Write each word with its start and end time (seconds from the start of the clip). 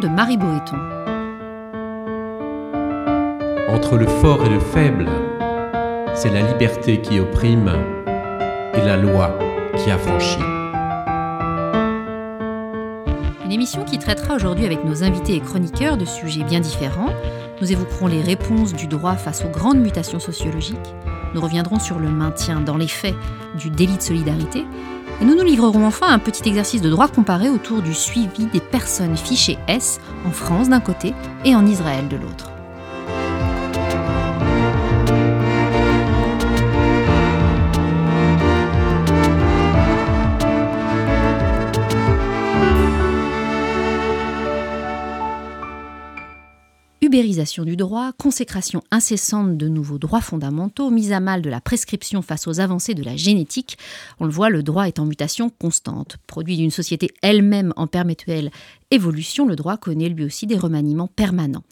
de 0.00 0.08
Marie 0.08 0.38
Boéton. 0.38 0.78
Entre 3.68 3.98
le 3.98 4.06
fort 4.06 4.44
et 4.44 4.48
le 4.48 4.58
faible, 4.58 5.06
c'est 6.14 6.30
la 6.30 6.40
liberté 6.40 7.00
qui 7.02 7.20
opprime 7.20 7.70
et 8.74 8.80
la 8.80 8.96
loi 8.96 9.38
qui 9.76 9.90
affranchit. 9.90 10.40
Une 13.44 13.52
émission 13.52 13.84
qui 13.84 13.98
traitera 13.98 14.34
aujourd'hui 14.34 14.64
avec 14.64 14.84
nos 14.84 15.04
invités 15.04 15.34
et 15.34 15.40
chroniqueurs 15.40 15.98
de 15.98 16.06
sujets 16.06 16.44
bien 16.44 16.60
différents. 16.60 17.12
Nous 17.60 17.70
évoquerons 17.70 18.06
les 18.06 18.22
réponses 18.22 18.72
du 18.72 18.86
droit 18.86 19.16
face 19.16 19.44
aux 19.44 19.50
grandes 19.50 19.80
mutations 19.80 20.20
sociologiques. 20.20 20.94
Nous 21.34 21.40
reviendrons 21.40 21.78
sur 21.78 21.98
le 21.98 22.08
maintien 22.08 22.60
dans 22.60 22.76
les 22.78 22.88
faits 22.88 23.14
du 23.58 23.68
délit 23.70 23.98
de 23.98 24.02
solidarité 24.02 24.64
et 25.20 25.24
nous 25.24 25.34
nous 25.34 25.44
livrerons 25.44 25.86
enfin 25.86 26.08
un 26.08 26.18
petit 26.18 26.48
exercice 26.48 26.82
de 26.82 26.90
droit 26.90 27.08
comparé 27.08 27.48
autour 27.48 27.82
du 27.82 27.94
suivi 27.94 28.46
des 28.46 28.60
personnes 28.60 29.16
fichées 29.16 29.58
S 29.68 30.00
en 30.26 30.30
France 30.30 30.68
d'un 30.68 30.80
côté 30.80 31.14
et 31.44 31.54
en 31.54 31.66
Israël 31.66 32.08
de 32.08 32.16
l'autre. 32.16 32.49
Ubérisation 47.10 47.64
du 47.64 47.74
droit, 47.74 48.12
consécration 48.12 48.84
incessante 48.92 49.56
de 49.56 49.66
nouveaux 49.66 49.98
droits 49.98 50.20
fondamentaux, 50.20 50.90
mise 50.90 51.10
à 51.10 51.18
mal 51.18 51.42
de 51.42 51.50
la 51.50 51.60
prescription 51.60 52.22
face 52.22 52.46
aux 52.46 52.60
avancées 52.60 52.94
de 52.94 53.02
la 53.02 53.16
génétique. 53.16 53.78
On 54.20 54.26
le 54.26 54.30
voit, 54.30 54.48
le 54.48 54.62
droit 54.62 54.86
est 54.86 55.00
en 55.00 55.06
mutation 55.06 55.50
constante. 55.50 56.18
Produit 56.28 56.56
d'une 56.56 56.70
société 56.70 57.10
elle-même 57.20 57.72
en 57.74 57.88
perpétuelle 57.88 58.52
évolution, 58.90 59.46
le 59.46 59.56
droit 59.56 59.76
connaît 59.76 60.08
lui 60.08 60.24
aussi 60.24 60.46
des 60.46 60.58
remaniements 60.58 61.06
permanents. 61.06 61.62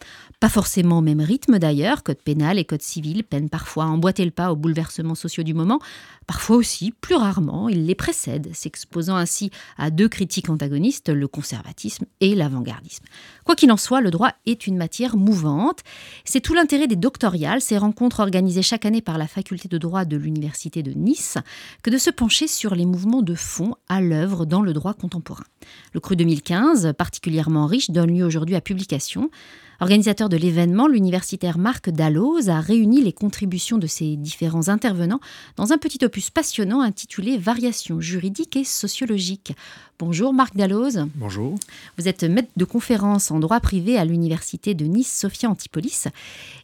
Pas 0.40 0.48
forcément 0.48 0.98
au 0.98 1.00
même 1.00 1.20
rythme 1.20 1.58
d'ailleurs, 1.58 2.04
code 2.04 2.22
pénal 2.22 2.58
et 2.58 2.64
code 2.64 2.82
civil 2.82 3.24
peinent 3.24 3.48
parfois 3.48 3.84
à 3.84 3.88
emboîter 3.88 4.24
le 4.24 4.30
pas 4.30 4.52
aux 4.52 4.56
bouleversements 4.56 5.16
sociaux 5.16 5.42
du 5.42 5.52
moment, 5.52 5.80
parfois 6.28 6.56
aussi, 6.56 6.92
plus 7.00 7.16
rarement, 7.16 7.68
ils 7.68 7.86
les 7.86 7.96
précèdent, 7.96 8.54
s'exposant 8.54 9.16
ainsi 9.16 9.50
à 9.78 9.90
deux 9.90 10.08
critiques 10.08 10.48
antagonistes, 10.48 11.08
le 11.08 11.26
conservatisme 11.26 12.04
et 12.20 12.36
l'avant-gardisme. 12.36 13.04
Quoi 13.44 13.56
qu'il 13.56 13.72
en 13.72 13.76
soit, 13.76 14.00
le 14.00 14.12
droit 14.12 14.32
est 14.46 14.68
une 14.68 14.76
matière 14.76 15.16
mouvante. 15.16 15.80
C'est 16.24 16.40
tout 16.40 16.54
l'intérêt 16.54 16.86
des 16.86 16.96
doctoriales, 16.96 17.60
ces 17.60 17.78
rencontres 17.78 18.20
organisées 18.20 18.62
chaque 18.62 18.84
année 18.84 19.02
par 19.02 19.18
la 19.18 19.26
faculté 19.26 19.66
de 19.66 19.78
droit 19.78 20.04
de 20.04 20.16
l'Université 20.16 20.84
de 20.84 20.92
Nice, 20.92 21.38
que 21.82 21.90
de 21.90 21.98
se 21.98 22.10
pencher 22.10 22.46
sur 22.46 22.76
les 22.76 22.86
mouvements 22.86 23.22
de 23.22 23.34
fond 23.34 23.74
à 23.88 24.00
l'œuvre 24.00 24.46
dans 24.46 24.62
le 24.62 24.72
droit 24.72 24.94
contemporain. 24.94 25.44
Le 25.92 26.00
cru 26.00 26.14
2015, 26.14 26.92
particulièrement 27.08 27.64
riche, 27.66 27.90
donne 27.90 28.14
lieu 28.14 28.24
aujourd'hui 28.26 28.54
à 28.54 28.60
publication. 28.60 29.30
Organisateur 29.80 30.28
de 30.28 30.36
l'événement, 30.36 30.88
l'universitaire 30.88 31.56
Marc 31.56 31.88
Dalloz 31.88 32.48
a 32.48 32.60
réuni 32.60 33.00
les 33.00 33.12
contributions 33.12 33.78
de 33.78 33.86
ses 33.86 34.16
différents 34.16 34.68
intervenants 34.68 35.20
dans 35.54 35.72
un 35.72 35.78
petit 35.78 36.04
opus 36.04 36.30
passionnant 36.30 36.80
intitulé 36.80 37.38
Variations 37.38 38.00
juridiques 38.00 38.56
et 38.56 38.64
sociologiques. 38.64 39.52
Bonjour 40.00 40.32
Marc 40.32 40.56
Dalloz. 40.56 41.06
Bonjour. 41.14 41.54
Vous 41.96 42.08
êtes 42.08 42.24
maître 42.24 42.50
de 42.56 42.64
conférence 42.64 43.30
en 43.30 43.38
droit 43.38 43.60
privé 43.60 43.96
à 43.96 44.04
l'université 44.04 44.74
de 44.74 44.84
Nice 44.84 45.12
Sophia 45.12 45.48
Antipolis 45.48 46.08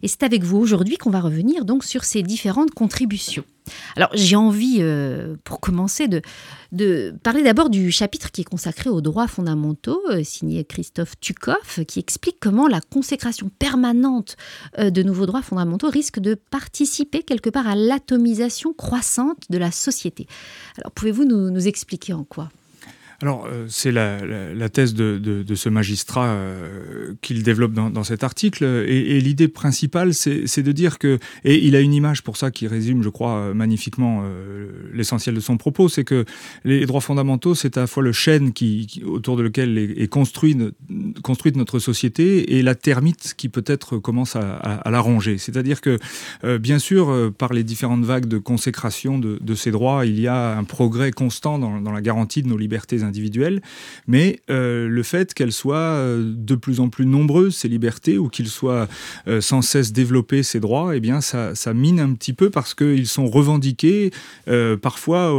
et 0.03 0.09
c'est 0.09 0.25
avec 0.25 0.42
vous 0.42 0.59
aujourd'hui 0.59 0.97
qu'on 0.97 1.11
va 1.11 1.20
revenir 1.20 1.64
donc 1.64 1.85
sur 1.85 2.03
ces 2.03 2.23
différentes 2.23 2.73
contributions. 2.73 3.45
Alors 3.97 4.11
j'ai 4.13 4.36
envie, 4.36 4.79
euh, 4.80 5.36
pour 5.42 5.58
commencer, 5.58 6.07
de, 6.07 6.23
de 6.73 7.14
parler 7.23 7.42
d'abord 7.42 7.70
du 7.70 7.91
chapitre 7.91 8.30
qui 8.30 8.42
est 8.42 8.45
consacré 8.45 8.91
aux 8.91 9.01
droits 9.01 9.27
fondamentaux, 9.27 10.01
euh, 10.11 10.23
signé 10.23 10.64
Christophe 10.64 11.19
Tukoff, 11.20 11.80
qui 11.89 11.98
explique 11.98 12.36
comment 12.41 12.69
la 12.69 12.80
consécration 13.05 13.51
permanente 13.59 14.37
euh, 14.79 14.89
de 14.89 15.03
nouveaux 15.03 15.27
droits 15.27 15.42
fondamentaux 15.42 15.91
risque 15.91 16.20
de 16.20 16.35
participer 16.35 17.23
quelque 17.23 17.51
part 17.51 17.69
à 17.69 17.75
l'atomisation 17.75 18.73
croissante 18.73 19.45
de 19.51 19.59
la 19.59 19.70
société. 19.70 20.27
Alors 20.79 20.91
pouvez-vous 20.91 21.27
nous, 21.27 21.51
nous 21.51 21.69
expliquer 21.69 22.15
en 22.15 22.25
quoi? 22.25 22.48
Alors, 23.24 23.46
euh, 23.51 23.64
c'est 23.70 23.90
la, 23.90 24.68
thèse 24.68 24.92
de, 24.92 25.55
ce 25.55 25.70
magistrat 25.70 26.27
euh, 26.27 27.14
qu'il 27.23 27.42
développe 27.42 27.73
dans, 27.73 28.05
cet 28.05 28.23
article. 28.23 28.64
Et, 28.86 29.18
l'idée 29.23 29.48
principale, 29.48 30.12
c'est 30.12 30.62
de 30.62 30.73
dire 30.73 30.98
que, 30.98 31.18
et 31.42 31.67
il 31.67 31.74
a 31.74 31.80
une 31.80 31.95
image 31.95 32.23
pour 32.23 32.36
ça 32.36 32.51
qui 32.51 32.67
résume, 32.67 33.02
je 33.02 33.08
crois, 33.08 33.36
euh, 33.36 33.55
magnifiquement 33.55 34.24
l'essentiel 34.92 35.35
de 35.35 35.40
son 35.40 35.57
propos, 35.57 35.89
c'est 35.89 36.05
que 36.05 36.27
les 36.64 36.85
droits 36.85 37.01
fondamentaux, 37.01 37.55
c'est 37.55 37.79
à 37.79 37.80
la 37.80 37.86
fois 37.86 38.02
le 38.02 38.12
chêne 38.12 38.52
qui, 38.52 39.02
autour 39.07 39.39
de 39.39 39.42
lequel 39.42 39.79
est, 39.79 40.08
construit, 40.08 40.55
construite 41.23 41.56
notre 41.56 41.79
société 41.79 42.58
et 42.58 42.62
la 42.62 42.74
termite 42.74 43.33
qui 43.39 43.48
peut-être 43.48 43.96
commence 43.96 44.36
à, 44.36 44.83
la 44.85 45.01
ronger. 45.01 45.39
C'est-à-dire 45.39 45.80
que, 45.80 45.98
bien 46.58 46.79
sûr, 46.79 47.33
par 47.39 47.55
les 47.55 47.64
différentes 47.64 48.05
vagues 48.05 48.27
de 48.27 48.36
consécration 48.36 49.18
de, 49.18 49.55
ces 49.55 49.70
droits, 49.70 50.05
il 50.05 50.20
y 50.20 50.27
a 50.29 50.58
un 50.58 50.64
progrès 50.64 51.11
constant 51.11 51.58
dans, 51.58 51.80
dans 51.80 51.92
la 51.92 52.02
garantie 52.02 52.42
de 52.42 52.48
nos 52.48 52.58
libertés 52.58 53.02
individuelles 53.02 53.14
individuelles, 53.14 53.63
mais 54.08 54.41
euh, 54.51 54.89
le 54.89 55.02
fait 55.05 55.35
qu'elles 55.35 55.52
soient 55.52 55.77
euh, 55.77 56.33
de 56.36 56.55
plus 56.57 56.80
en 56.80 56.89
plus 56.89 57.07
nombreuses, 57.07 57.55
ces 57.57 57.69
libertés, 57.69 58.19
ou 58.19 58.29
qu'ils 58.29 58.48
soient 58.48 58.89
euh, 59.29 59.41
sans 59.41 59.63
cesse 59.63 59.92
développés, 59.92 60.42
ces 60.42 60.58
droits, 60.58 60.97
eh 60.97 61.01
bien, 61.01 61.20
ça, 61.20 61.55
ça 61.55 61.73
mine 61.74 62.01
un 62.01 62.13
petit 62.14 62.33
peu 62.33 62.51
parce 62.51 62.74
qu'ils 62.74 63.07
sont 63.07 63.27
revendiqués 63.27 64.11
parfois 64.83 65.33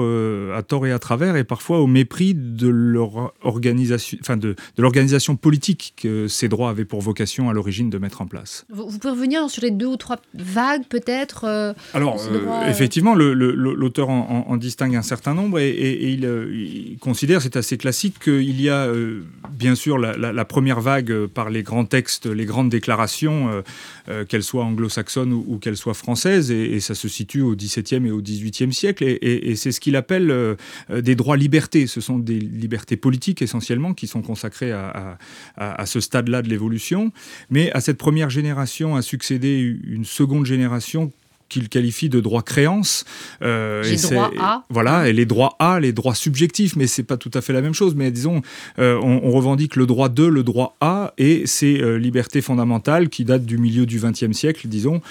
à 0.56 0.62
tort 0.64 0.88
et 0.88 0.92
à 0.92 1.00
travers, 1.00 1.36
et 1.36 1.44
parfois 1.44 1.80
au 1.80 1.88
mépris 1.88 2.34
de 2.36 2.68
leur 2.68 3.34
organisation, 3.42 4.18
enfin 4.22 4.38
de, 4.38 4.56
de 4.78 4.82
l'organisation 4.82 5.36
politique 5.36 5.94
que 5.98 6.28
ces 6.28 6.48
droits 6.48 6.70
avaient 6.70 6.86
pour 6.86 7.02
vocation 7.02 7.50
à 7.50 7.54
l'origine 7.54 7.90
de 7.90 7.98
mettre 7.98 8.22
en 8.22 8.28
place. 8.28 8.66
Vous, 8.70 8.98
pouvez 9.00 9.12
revenir 9.14 9.50
sur 9.50 9.64
les 9.64 9.72
deux 9.72 9.86
ou 9.86 9.98
trois 9.98 10.18
vagues, 10.34 10.84
peut-être 10.88 11.74
Alors, 11.94 12.20
effectivement, 12.68 13.16
l'auteur 13.16 14.10
en, 14.10 14.46
en, 14.48 14.58
distingue 14.58 14.96
un 14.96 15.02
certain 15.02 15.34
nombre 15.34 15.60
et, 15.60 15.70
et, 15.70 16.10
il, 16.12 16.24
il, 16.24 16.98
considère, 17.00 17.42
c'est 17.42 17.55
assez 17.56 17.78
classique 17.78 18.20
qu'il 18.20 18.62
y 18.62 18.70
a 18.70 18.86
euh, 18.86 19.22
bien 19.50 19.76
sûr 19.76 19.98
la, 19.98 20.46
première 20.46 20.82
vague 20.82 21.12
euh, 21.12 21.28
par 21.28 21.50
les 21.50 21.64
grands 21.64 21.86
textes, 21.86 22.26
les 22.26 22.46
grandes 22.46 22.70
déclarations, 22.70 23.64
euh, 24.10 24.26
qu'elles 24.26 24.44
soient 24.44 24.64
anglo-saxonnes 24.64 25.34
ou, 25.34 25.58
qu'elles 25.58 25.78
soient 25.78 25.94
françaises, 25.94 26.52
et, 26.52 26.80
ça 26.80 26.96
se 26.96 27.08
situe 27.08 27.42
au 27.42 27.56
XVIIe 27.56 28.06
et 28.08 28.12
au 28.12 28.22
XVIIIe 28.22 28.74
siècle, 28.74 29.04
et, 29.04 29.56
c'est 29.56 29.72
ce 29.72 29.80
qu'il 29.80 29.96
appelle 29.96 30.56
des 30.94 31.16
droits-libertés. 31.16 31.88
Ce 31.88 32.02
sont 32.02 32.20
des 32.20 32.40
libertés 32.40 32.98
politiques 32.98 33.42
essentiellement 33.42 33.94
qui 33.94 34.08
sont 34.08 34.22
consacrées 34.22 34.72
à, 34.72 35.18
à 35.58 35.86
ce 35.86 36.00
stade-là 36.00 36.42
de 36.42 36.50
l'évolution, 36.50 37.12
mais 37.50 37.72
à 37.72 37.82
cette 37.82 37.98
première 37.98 38.30
génération 38.30 38.96
a 38.96 39.02
succédé 39.02 39.78
une 39.88 40.06
seconde 40.06 40.46
génération 40.46 41.12
qu'il 41.50 41.70
qualifie 41.70 42.10
de 42.10 42.20
droit 42.20 42.42
créance. 42.42 43.06
Euh, 43.42 43.84
les 43.84 43.98
droits 43.98 44.32
A. 44.40 44.64
Voilà, 44.70 45.08
et 45.08 45.14
les 45.14 45.26
droits 45.26 45.56
A, 45.60 45.80
les 45.80 45.94
droits 45.94 46.16
subjectifs, 46.16 46.76
mais 46.76 46.88
c'est 46.88 47.04
pas 47.04 47.18
tout 47.18 47.32
à 47.34 47.42
fait 47.42 47.54
la 47.54 47.62
même 47.62 47.74
chose. 47.74 47.96
Mais 47.96 48.12
disons, 48.12 48.42
euh, 48.80 49.00
on, 49.02 49.32
revendique 49.36 49.76
le 49.76 49.86
droit 49.86 50.10
de, 50.10 50.24
le 50.24 50.44
droit 50.44 50.76
A, 50.82 51.14
et 51.18 51.46
ces 51.46 51.82
euh, 51.82 51.98
libertés 51.98 52.42
fondamentales 52.42 53.10
qui 53.10 53.26
datent 53.26 53.46
du 53.46 53.58
milieu 53.58 53.86
du 53.86 54.00
XXe 54.00 54.32
siècle, 54.32 54.68
disons, 54.68 55.02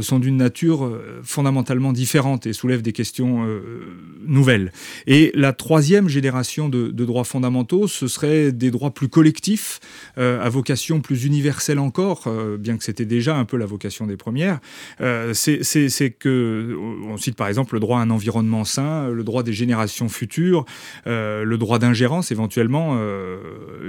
sont 0.00 0.18
d'une 0.18 0.36
nature 0.36 0.90
fondamentalement 1.22 1.92
différente 1.92 2.46
et 2.46 2.52
soulèvent 2.52 2.82
des 2.82 2.92
questions 2.92 3.46
nouvelles. 4.26 4.72
Et 5.06 5.32
la 5.34 5.52
troisième 5.52 6.08
génération 6.08 6.68
de, 6.68 6.88
de, 6.88 7.04
droits 7.04 7.24
fondamentaux, 7.24 7.86
ce 7.86 8.08
serait 8.08 8.52
des 8.52 8.70
droits 8.70 8.90
plus 8.90 9.08
collectifs, 9.08 9.80
à 10.16 10.48
vocation 10.48 11.00
plus 11.00 11.24
universelle 11.24 11.78
encore, 11.78 12.28
bien 12.58 12.76
que 12.76 12.84
c'était 12.84 13.04
déjà 13.04 13.36
un 13.36 13.44
peu 13.44 13.56
la 13.56 13.66
vocation 13.66 14.06
des 14.06 14.16
premières. 14.16 14.60
c'est 15.32 15.62
c'est 15.88 16.10
que, 16.10 16.76
on 17.04 17.16
cite 17.16 17.36
par 17.36 17.48
exemple 17.48 17.74
le 17.74 17.80
droit 17.80 17.98
à 17.98 18.02
un 18.02 18.10
environnement 18.10 18.64
sain, 18.64 19.08
le 19.08 19.24
droit 19.24 19.42
des 19.42 19.52
générations 19.52 20.08
futures, 20.08 20.64
euh, 21.06 21.44
le 21.44 21.58
droit 21.58 21.78
d'ingérence 21.78 22.30
éventuellement 22.30 22.96
euh, 22.96 23.38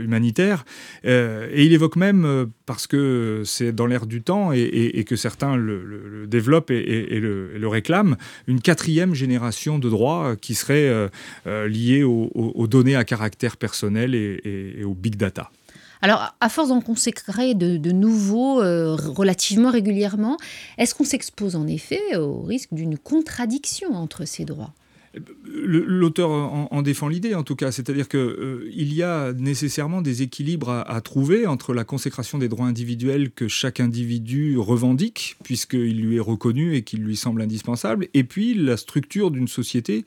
humanitaire. 0.01 0.65
Euh, 1.05 1.49
et 1.51 1.65
il 1.65 1.73
évoque 1.73 1.95
même, 1.95 2.47
parce 2.65 2.87
que 2.87 3.43
c'est 3.45 3.71
dans 3.71 3.85
l'air 3.85 4.05
du 4.05 4.21
temps 4.21 4.51
et, 4.53 5.03
que 5.07 5.15
certains 5.15 5.55
le, 5.55 6.25
développent 6.27 6.71
et, 6.71 7.19
le, 7.19 7.67
réclament, 7.67 8.17
une 8.47 8.61
quatrième 8.61 9.13
génération 9.13 9.79
de 9.79 9.89
droits 9.89 10.35
qui 10.35 10.55
serait 10.55 11.09
liée 11.45 12.03
aux, 12.03 12.67
données 12.67 12.95
à 12.95 13.03
caractère 13.03 13.57
personnel 13.57 14.15
et, 14.15 14.83
aux 14.85 14.93
big 14.93 15.15
data. 15.15 15.51
Alors, 16.03 16.35
à 16.41 16.49
force 16.49 16.67
d'en 16.67 16.81
consécrer 16.81 17.53
de, 17.53 17.91
nouveaux 17.93 18.61
euh, 18.61 18.93
relativement 18.93 19.71
régulièrement, 19.71 20.35
est-ce 20.77 20.93
qu'on 20.93 21.05
s'expose 21.05 21.55
en 21.55 21.65
effet 21.65 22.17
au 22.17 22.41
risque 22.41 22.73
d'une 22.73 22.97
contradiction 22.97 23.93
entre 23.93 24.25
ces 24.25 24.43
droits? 24.43 24.73
L'auteur 25.45 26.29
en, 26.31 26.81
défend 26.81 27.07
l'idée, 27.07 27.35
en 27.35 27.43
tout 27.43 27.55
cas, 27.55 27.71
c'est-à-dire 27.71 28.09
qu'il 28.09 28.19
euh, 28.19 28.67
y 28.73 29.03
a 29.03 29.31
nécessairement 29.33 30.01
des 30.01 30.23
équilibres 30.23 30.69
à, 30.69 31.01
trouver 31.01 31.45
entre 31.45 31.75
la 31.75 31.83
consécration 31.83 32.39
des 32.39 32.49
droits 32.49 32.65
individuels 32.65 33.29
que 33.29 33.47
chaque 33.47 33.79
individu 33.79 34.57
revendique, 34.57 35.37
puisqu'il 35.43 36.01
lui 36.01 36.15
est 36.15 36.19
reconnu 36.19 36.75
et 36.75 36.81
qu'il 36.81 37.01
lui 37.01 37.15
semble 37.15 37.43
indispensable, 37.43 38.07
et 38.15 38.23
puis 38.23 38.55
la 38.55 38.75
structure 38.75 39.29
d'une 39.29 39.47
société. 39.47 40.03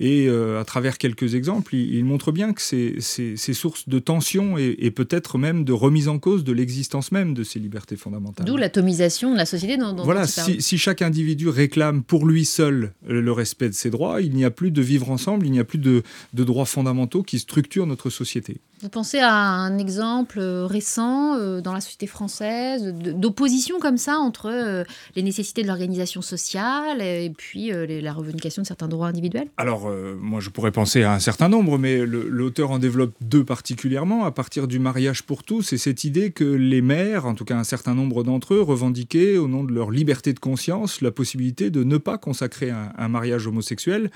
Et 0.00 0.26
euh, 0.28 0.60
à 0.60 0.64
travers 0.64 0.98
quelques 0.98 1.36
exemples, 1.36 1.76
il, 1.76 2.04
montre 2.04 2.32
bien 2.32 2.52
que 2.52 2.60
c'est 2.60 3.36
source 3.54 3.88
de 3.88 3.98
tension 4.00 4.58
et, 4.58 4.90
peut-être 4.90 5.38
même 5.38 5.64
de 5.64 5.72
remise 5.72 6.08
en 6.08 6.18
cause 6.18 6.42
de 6.42 6.52
l'existence 6.52 7.12
même 7.12 7.32
de 7.32 7.44
ces 7.44 7.60
libertés 7.60 7.96
fondamentales. 7.96 8.46
D'où 8.46 8.56
l'atomisation 8.56 9.32
de 9.32 9.36
la 9.36 9.46
société. 9.46 9.76
Dans, 9.76 9.94
voilà, 9.94 10.26
si, 10.26 10.60
si 10.60 10.78
chaque 10.78 11.02
individu 11.02 11.48
réclame 11.48 12.02
pour 12.02 12.26
lui 12.26 12.44
seul 12.44 12.92
le 13.06 13.30
respect 13.30 13.68
de 13.68 13.74
ses 13.74 13.90
droits, 13.90 14.20
il 14.20 14.34
n'y 14.34 14.44
a 14.44 14.47
plus 14.50 14.70
de 14.70 14.82
vivre 14.82 15.10
ensemble, 15.10 15.46
il 15.46 15.52
n'y 15.52 15.58
a 15.58 15.64
plus 15.64 15.78
de, 15.78 16.02
droits 16.32 16.66
fondamentaux 16.66 17.22
qui 17.22 17.38
structurent 17.38 17.86
notre 17.86 18.10
société. 18.10 18.58
Vous 18.80 18.88
pensez 18.88 19.18
à 19.18 19.34
un 19.34 19.76
exemple 19.78 20.38
euh, 20.38 20.64
récent 20.64 21.36
euh, 21.36 21.60
dans 21.60 21.72
la 21.72 21.80
société 21.80 22.06
française 22.06 22.94
d'opposition 22.94 23.80
comme 23.80 23.96
ça 23.96 24.18
entre 24.18 24.50
euh, 24.52 24.84
les 25.16 25.22
nécessités 25.22 25.62
de 25.62 25.66
l'organisation 25.66 26.22
sociale 26.22 27.02
et 27.02 27.32
puis 27.36 27.70
la 27.70 28.12
revendication 28.12 28.62
de 28.62 28.66
certains 28.66 28.88
droits 28.88 29.08
individuels? 29.08 29.48
Alors, 29.56 29.90
moi, 30.20 30.40
je 30.40 30.50
pourrais 30.50 30.70
penser 30.70 31.02
à 31.02 31.12
un 31.12 31.18
certain 31.18 31.48
nombre, 31.48 31.78
mais 31.78 32.04
l'auteur 32.06 32.70
en 32.70 32.78
développe 32.78 33.14
deux 33.20 33.44
particulièrement, 33.44 34.24
à 34.24 34.30
partir 34.30 34.68
du 34.68 34.78
mariage 34.78 35.22
pour 35.22 35.42
tous, 35.42 35.72
et 35.72 35.78
cette 35.78 36.04
idée 36.04 36.30
que 36.30 36.44
les 36.44 36.82
maires, 36.82 37.26
en 37.26 37.34
tout 37.34 37.44
cas 37.44 37.56
un 37.56 37.64
certain 37.64 37.94
nombre 37.94 38.22
d'entre 38.24 38.54
eux, 38.54 38.62
revendiquaient, 38.62 39.36
au 39.36 39.48
nom 39.48 39.64
de 39.64 39.72
leur 39.72 39.90
liberté 39.90 40.32
de 40.32 40.38
conscience, 40.38 41.00
la 41.00 41.10
possibilité 41.10 41.70
de 41.70 41.84
ne 41.84 41.96
pas 41.96 42.18
consacrer 42.18 42.70
un, 42.70 43.08
mariage 43.08 43.46
homosexuel, 43.46 44.10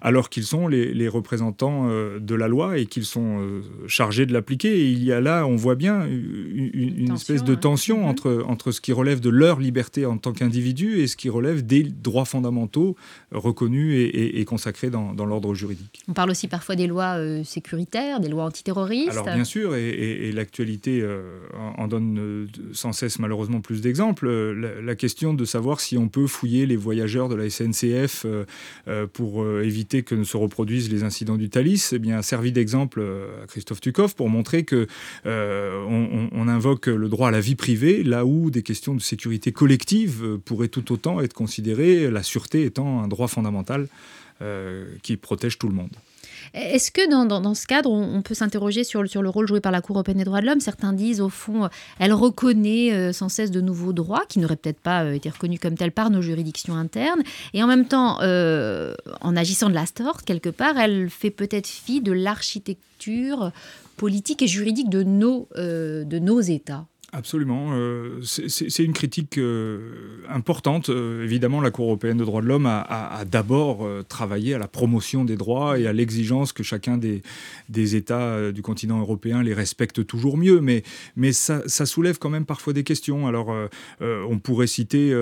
alors 0.00 0.30
qu'ils 0.30 0.44
sont 0.44 0.68
les, 0.68 1.08
représentants 1.08 1.88
euh, 1.88 2.18
de 2.18 2.34
la 2.34 2.48
loi 2.48 2.78
et 2.78 2.86
qu'ils 2.86 3.04
sont 3.04 3.40
euh, 3.40 3.62
chargés 4.08 4.26
de 4.26 4.32
l'appliquer. 4.32 4.80
Et 4.80 4.90
il 4.90 5.04
y 5.04 5.12
a 5.12 5.20
là, 5.20 5.46
on 5.46 5.56
voit 5.56 5.74
bien, 5.74 6.06
une, 6.06 7.12
espèce 7.14 7.44
de 7.44 7.54
tension 7.54 8.02
mm-hmm. 8.02 8.10
entre, 8.10 8.44
entre 8.46 8.72
ce 8.72 8.80
qui 8.80 8.92
relève 8.92 9.20
de 9.20 9.28
leur 9.28 9.60
liberté 9.60 10.06
en 10.06 10.16
tant 10.16 10.32
qu'individu 10.32 11.00
et 11.00 11.06
ce 11.06 11.16
qui 11.16 11.28
relève 11.28 11.64
des 11.66 11.82
droits 11.82 12.24
fondamentaux 12.24 12.96
reconnus 13.32 14.10
et, 14.14 14.44
consacrés 14.44 14.88
dans, 14.90 15.12
l'ordre 15.26 15.54
juridique. 15.54 16.02
On 16.08 16.14
parle 16.14 16.30
aussi 16.30 16.48
parfois 16.48 16.74
des 16.74 16.86
lois 16.86 17.18
euh, 17.18 17.44
sécuritaires, 17.44 18.20
des 18.20 18.28
lois 18.28 18.44
antiterroristes. 18.44 19.10
Alors 19.10 19.26
bien 19.26 19.44
sûr, 19.44 19.74
et, 19.74 20.32
l'actualité 20.32 21.06
en, 21.76 21.88
donne 21.88 22.48
sans 22.72 22.92
cesse 22.92 23.18
malheureusement 23.18 23.60
plus 23.60 23.80
d'exemples. 23.80 24.28
La, 24.28 24.94
question 24.94 25.32
de 25.34 25.44
savoir 25.44 25.80
si 25.80 25.96
on 25.96 26.08
peut 26.08 26.26
fouiller 26.26 26.66
les 26.66 26.76
voyageurs 26.76 27.28
de 27.28 27.34
la 27.34 27.48
SNCF 27.50 28.26
pour 29.12 29.46
éviter 29.60 30.02
que 30.02 30.14
ne 30.14 30.24
se 30.24 30.36
reproduisent 30.36 30.90
les 30.90 31.04
incidents 31.04 31.36
du 31.36 31.50
Thalys, 31.50 31.90
eh 31.92 31.98
bien, 31.98 32.18
a 32.18 32.22
servi 32.22 32.52
d'exemple 32.52 33.00
euh, 33.00 33.42
à 33.42 33.46
Christophe 33.46 33.80
Pour 34.14 34.28
montrer 34.28 34.64
que 34.64 34.86
euh, 35.26 35.84
invoque 36.46 36.86
le 36.86 37.08
droit 37.08 37.28
à 37.28 37.30
la 37.30 37.40
vie 37.40 37.56
privée 37.56 38.04
là 38.04 38.24
où 38.24 38.50
des 38.50 38.62
questions 38.62 38.94
de 38.94 39.00
sécurité 39.00 39.50
collective 39.50 40.24
euh, 40.24 40.38
pourraient 40.38 40.68
tout 40.68 40.92
autant 40.92 41.20
être 41.20 41.34
considérées, 41.34 42.10
la 42.10 42.22
sûreté 42.22 42.64
étant 42.64 43.02
un 43.02 43.08
droit 43.08 43.28
fondamental 43.28 43.88
qui 45.02 45.16
protège 45.16 45.58
tout 45.58 45.66
le 45.66 45.74
monde. 45.74 45.90
Est-ce 46.54 46.90
que 46.90 47.08
dans, 47.08 47.54
ce 47.54 47.66
cadre, 47.66 47.90
on, 47.90 48.22
peut 48.22 48.34
s'interroger 48.34 48.84
sur, 48.84 49.08
sur, 49.08 49.22
le 49.22 49.28
rôle 49.28 49.46
joué 49.46 49.60
par 49.60 49.72
la 49.72 49.80
Cour 49.80 49.96
européenne 49.96 50.18
des 50.18 50.24
droits 50.24 50.40
de 50.40 50.46
l'homme? 50.46 50.60
Certains 50.60 50.92
disent, 50.92 51.20
au 51.20 51.28
fond, 51.28 51.64
euh, 51.64 51.68
elle 51.98 52.12
reconnaît 52.12 52.92
euh, 52.92 53.12
sans 53.12 53.28
cesse 53.28 53.50
de 53.50 53.60
nouveaux 53.60 53.92
droits 53.92 54.24
qui 54.28 54.38
n'auraient 54.38 54.56
peut-être 54.56 54.80
pas 54.80 55.04
euh, 55.04 55.12
été 55.12 55.28
reconnus 55.30 55.60
comme 55.60 55.74
tels 55.74 55.92
par 55.92 56.10
nos 56.10 56.22
juridictions 56.22 56.74
internes. 56.74 57.22
Et 57.54 57.62
en 57.62 57.66
même 57.66 57.86
temps, 57.86 58.18
en 58.18 59.36
agissant 59.36 59.68
de 59.68 59.74
la 59.74 59.84
sorte, 59.86 60.24
quelque 60.24 60.48
part, 60.50 60.78
elle 60.78 61.10
fait 61.10 61.30
peut-être 61.30 61.66
fi 61.66 62.00
de 62.00 62.12
l'architecture 62.12 63.52
politique 63.96 64.42
et 64.42 64.46
juridique 64.46 64.90
de 64.90 65.02
nos, 65.02 65.48
de 65.56 66.18
nos 66.18 66.40
États. 66.40 66.86
Absolument. 67.10 67.70
Euh, 67.72 68.20
c'est 68.22 68.84
une 68.84 68.92
critique 68.92 69.38
euh, 69.38 70.20
importante. 70.28 70.90
Euh, 70.90 71.24
évidemment, 71.24 71.62
la 71.62 71.70
Cour 71.70 71.86
européenne 71.86 72.18
des 72.18 72.24
droits 72.24 72.42
de 72.42 72.46
l'homme 72.46 72.66
a, 72.66 73.24
d'abord 73.24 73.88
travaillé 74.08 74.52
à 74.52 74.58
la 74.58 74.68
promotion 74.68 75.24
des 75.24 75.36
droits 75.36 75.78
et 75.78 75.86
à 75.86 75.94
l'exigence 75.94 76.52
que 76.52 76.62
chacun 76.62 76.98
des, 76.98 77.22
des 77.70 77.96
États 77.96 78.52
du 78.52 78.60
continent 78.60 79.00
européen 79.00 79.42
les 79.42 79.54
respecte 79.54 80.06
toujours 80.06 80.36
mieux. 80.36 80.60
Mais, 80.60 80.82
mais 81.16 81.32
ça, 81.32 81.62
soulève 81.66 82.18
quand 82.18 82.28
même 82.28 82.44
parfois 82.44 82.74
des 82.74 82.84
questions. 82.84 83.26
Alors, 83.26 83.54
on 84.00 84.38
pourrait 84.38 84.66
citer 84.66 85.14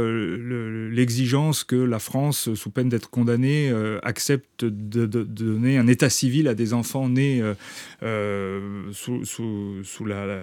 l'exigence 0.91 1.63
que 1.63 1.77
la 1.77 2.01
France, 2.01 2.53
sous 2.55 2.71
peine 2.71 2.89
d'être 2.89 3.11
condamnée, 3.11 3.73
accepte 4.03 4.65
de, 4.65 5.07
donner 5.07 5.79
un 5.79 5.87
état 5.87 6.11
civil 6.11 6.49
à 6.49 6.55
des 6.55 6.75
enfants 6.75 7.09
nés 7.09 7.43
sous, 8.93 9.25
sous, 9.25 10.05
la, 10.05 10.43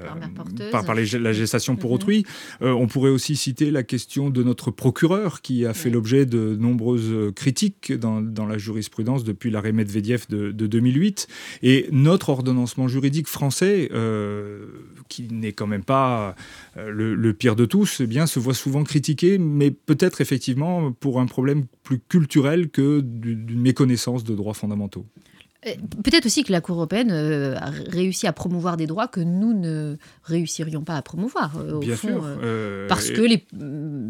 par, 0.72 0.86
par 0.86 0.96
les, 0.96 1.06
la 1.20 1.33
gestation 1.34 1.76
pour 1.76 1.92
mhm. 1.92 1.96
autrui. 1.96 2.26
Euh, 2.62 2.72
on 2.72 2.88
pourrait 2.88 3.10
aussi 3.10 3.36
citer 3.36 3.72
la 3.72 3.84
question 3.84 4.30
de 4.30 4.44
notre 4.44 4.72
procureur 4.72 5.42
qui 5.42 5.66
a 5.66 5.74
fait 5.74 5.90
l'objet 5.90 6.26
de 6.26 6.56
nombreuses 6.56 7.34
critiques 7.36 7.94
dans, 7.94 8.22
la 8.46 8.58
jurisprudence 8.58 9.24
depuis 9.24 9.52
l'arrêt 9.52 9.72
Medvedev 9.72 10.26
de, 10.30 10.52
2008. 10.52 11.28
Et 11.62 11.88
notre 11.92 12.30
ordonnancement 12.30 12.88
juridique 12.88 13.28
français, 13.28 13.90
euh, 13.94 14.66
qui 15.10 15.28
n'est 15.32 15.54
quand 15.54 15.68
même 15.68 15.84
pas 15.84 16.36
euh, 16.78 16.90
le, 16.90 17.34
pire 17.34 17.56
de 17.56 17.66
tous, 17.66 18.02
eh 18.02 18.08
bien, 18.08 18.28
se 18.28 18.40
voit 18.40 18.54
souvent 18.54 18.84
critiqué, 18.84 19.38
mais 19.38 19.72
peut-être 19.72 20.22
effectivement 20.22 20.92
pour 20.92 21.20
un 21.20 21.26
problème 21.26 21.66
plus 21.84 22.00
culturel 22.00 22.70
que 22.70 23.02
d'une 23.02 23.60
méconnaissance 23.60 24.24
de 24.24 24.36
droits 24.36 24.54
fondamentaux. 24.54 25.06
Euh, 25.66 25.72
peut-être 26.04 26.26
aussi 26.26 26.44
que 26.44 26.52
la 26.52 26.62
Cour 26.62 26.76
européenne 26.78 27.12
euh, 27.12 27.56
a 27.58 27.70
réussi 27.90 28.28
à 28.28 28.34
promouvoir 28.34 28.78
des 28.78 28.88
droits 28.88 29.08
que 29.08 29.20
nous 29.20 29.54
ne 29.54 29.98
réussirions 30.24 30.84
pas 30.84 30.96
à 30.96 31.02
promouvoir. 31.02 31.58
Euh, 31.58 31.80
Bien 31.80 31.96
sûr. 31.96 32.26
parce 32.88 33.10
que 33.10 33.22
les, 33.22 33.46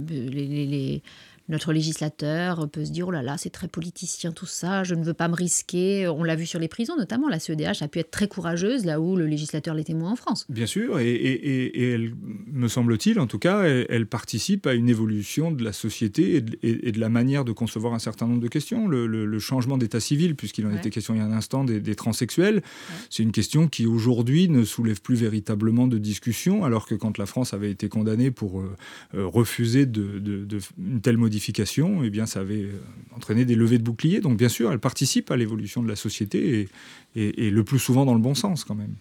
les, 0.10 1.02
notre 1.50 1.74
législateur 1.74 2.70
peut 2.70 2.86
se 2.86 2.92
dire 2.92 3.08
oh 3.08 3.12
là 3.12 3.22
là, 3.22 3.38
c'est 3.38 3.50
très 3.50 3.68
politicien 3.68 4.32
tout 4.32 4.46
ça, 4.46 4.84
je 4.84 4.96
ne 4.96 5.04
veux 5.04 5.14
pas 5.14 5.28
me 5.28 5.36
risquer. 5.36 6.08
On 6.08 6.24
l'a 6.24 6.36
vu 6.36 6.46
sur 6.46 6.60
les 6.60 6.68
prisons 6.68 6.96
notamment, 6.98 7.28
la 7.30 7.40
CEDH 7.40 7.82
a 7.82 7.88
pu 7.88 8.00
être 8.00 8.12
très 8.12 8.28
courageuse 8.28 8.86
là 8.86 9.00
où 9.00 9.16
le 9.16 9.26
législateur 9.26 9.76
l'était 9.76 9.94
moins 9.94 10.12
en 10.12 10.16
France. 10.16 10.46
Bien 10.50 10.66
sûr, 10.66 11.00
et, 11.00 11.94
elle, 11.94 12.14
me 12.52 12.68
semble-t-il, 12.68 13.20
en 13.20 13.28
tout 13.28 13.40
cas, 13.40 13.64
elle, 13.64 14.08
participe 14.08 14.68
à 14.68 14.74
une 14.74 14.90
évolution 14.90 15.52
de 15.52 15.64
la 15.64 15.74
société 15.74 16.44
et 16.62 16.92
de, 16.92 17.00
la 17.00 17.10
manière 17.10 17.46
de 17.46 17.52
concevoir 17.52 17.94
un 17.94 18.00
certain 18.00 18.28
nombre 18.28 18.42
de 18.42 18.48
questions. 18.48 18.88
Le, 18.88 19.40
changement 19.40 19.78
d'état 19.78 20.00
civil, 20.00 20.36
puisqu'il 20.36 20.66
en 20.66 20.74
était 20.74 20.90
question 20.90 21.16
il 21.16 21.18
y 21.18 21.22
a 21.22 21.26
un 21.26 21.34
instant, 21.34 21.64
des, 21.64 21.96
transsexuels, 21.96 22.62
c'est 23.10 23.24
une 23.24 23.32
question 23.32 23.68
qui 23.68 23.86
aujourd'hui 23.86 24.48
ne 24.48 24.64
soulève 24.64 25.02
plus 25.02 25.16
véritablement 25.16 25.88
de 25.88 25.98
discussion, 25.98 26.64
alors 26.64 26.88
que 26.88 26.96
quand 26.96 27.18
la 27.18 27.26
France 27.26 27.54
avait 27.54 27.72
été 27.72 27.90
condamnée 27.90 28.32
pour 28.32 28.62
euh, 28.62 28.76
euh, 29.16 29.26
refuser 29.26 29.86
de, 29.86 30.20
de, 30.20 30.60
une 30.78 31.02
telle 31.02 31.18
modification, 31.18 31.33
modifications, 31.34 32.04
eh 32.04 32.12
bien, 32.12 32.28
ça 32.28 32.42
avait 32.42 32.64
euh, 32.64 32.80
entraîné 33.16 33.44
des 33.44 33.56
levées 33.56 33.80
de 33.80 33.84
boucliers. 33.84 34.22
Donc, 34.22 34.38
bien 34.38 34.50
sûr, 34.50 34.72
elle 34.72 34.80
participe 34.80 35.32
à 35.32 35.38
l'évolution 35.38 35.82
de 35.82 35.88
la 35.88 35.96
société 35.96 36.70
et, 37.16 37.48
et, 37.48 37.50
le 37.50 37.64
plus 37.64 37.80
souvent 37.80 38.06
dans 38.06 38.14
le 38.14 38.20
bon 38.20 38.36
sens, 38.36 38.64
quand 38.64 38.76
même. 38.76 38.94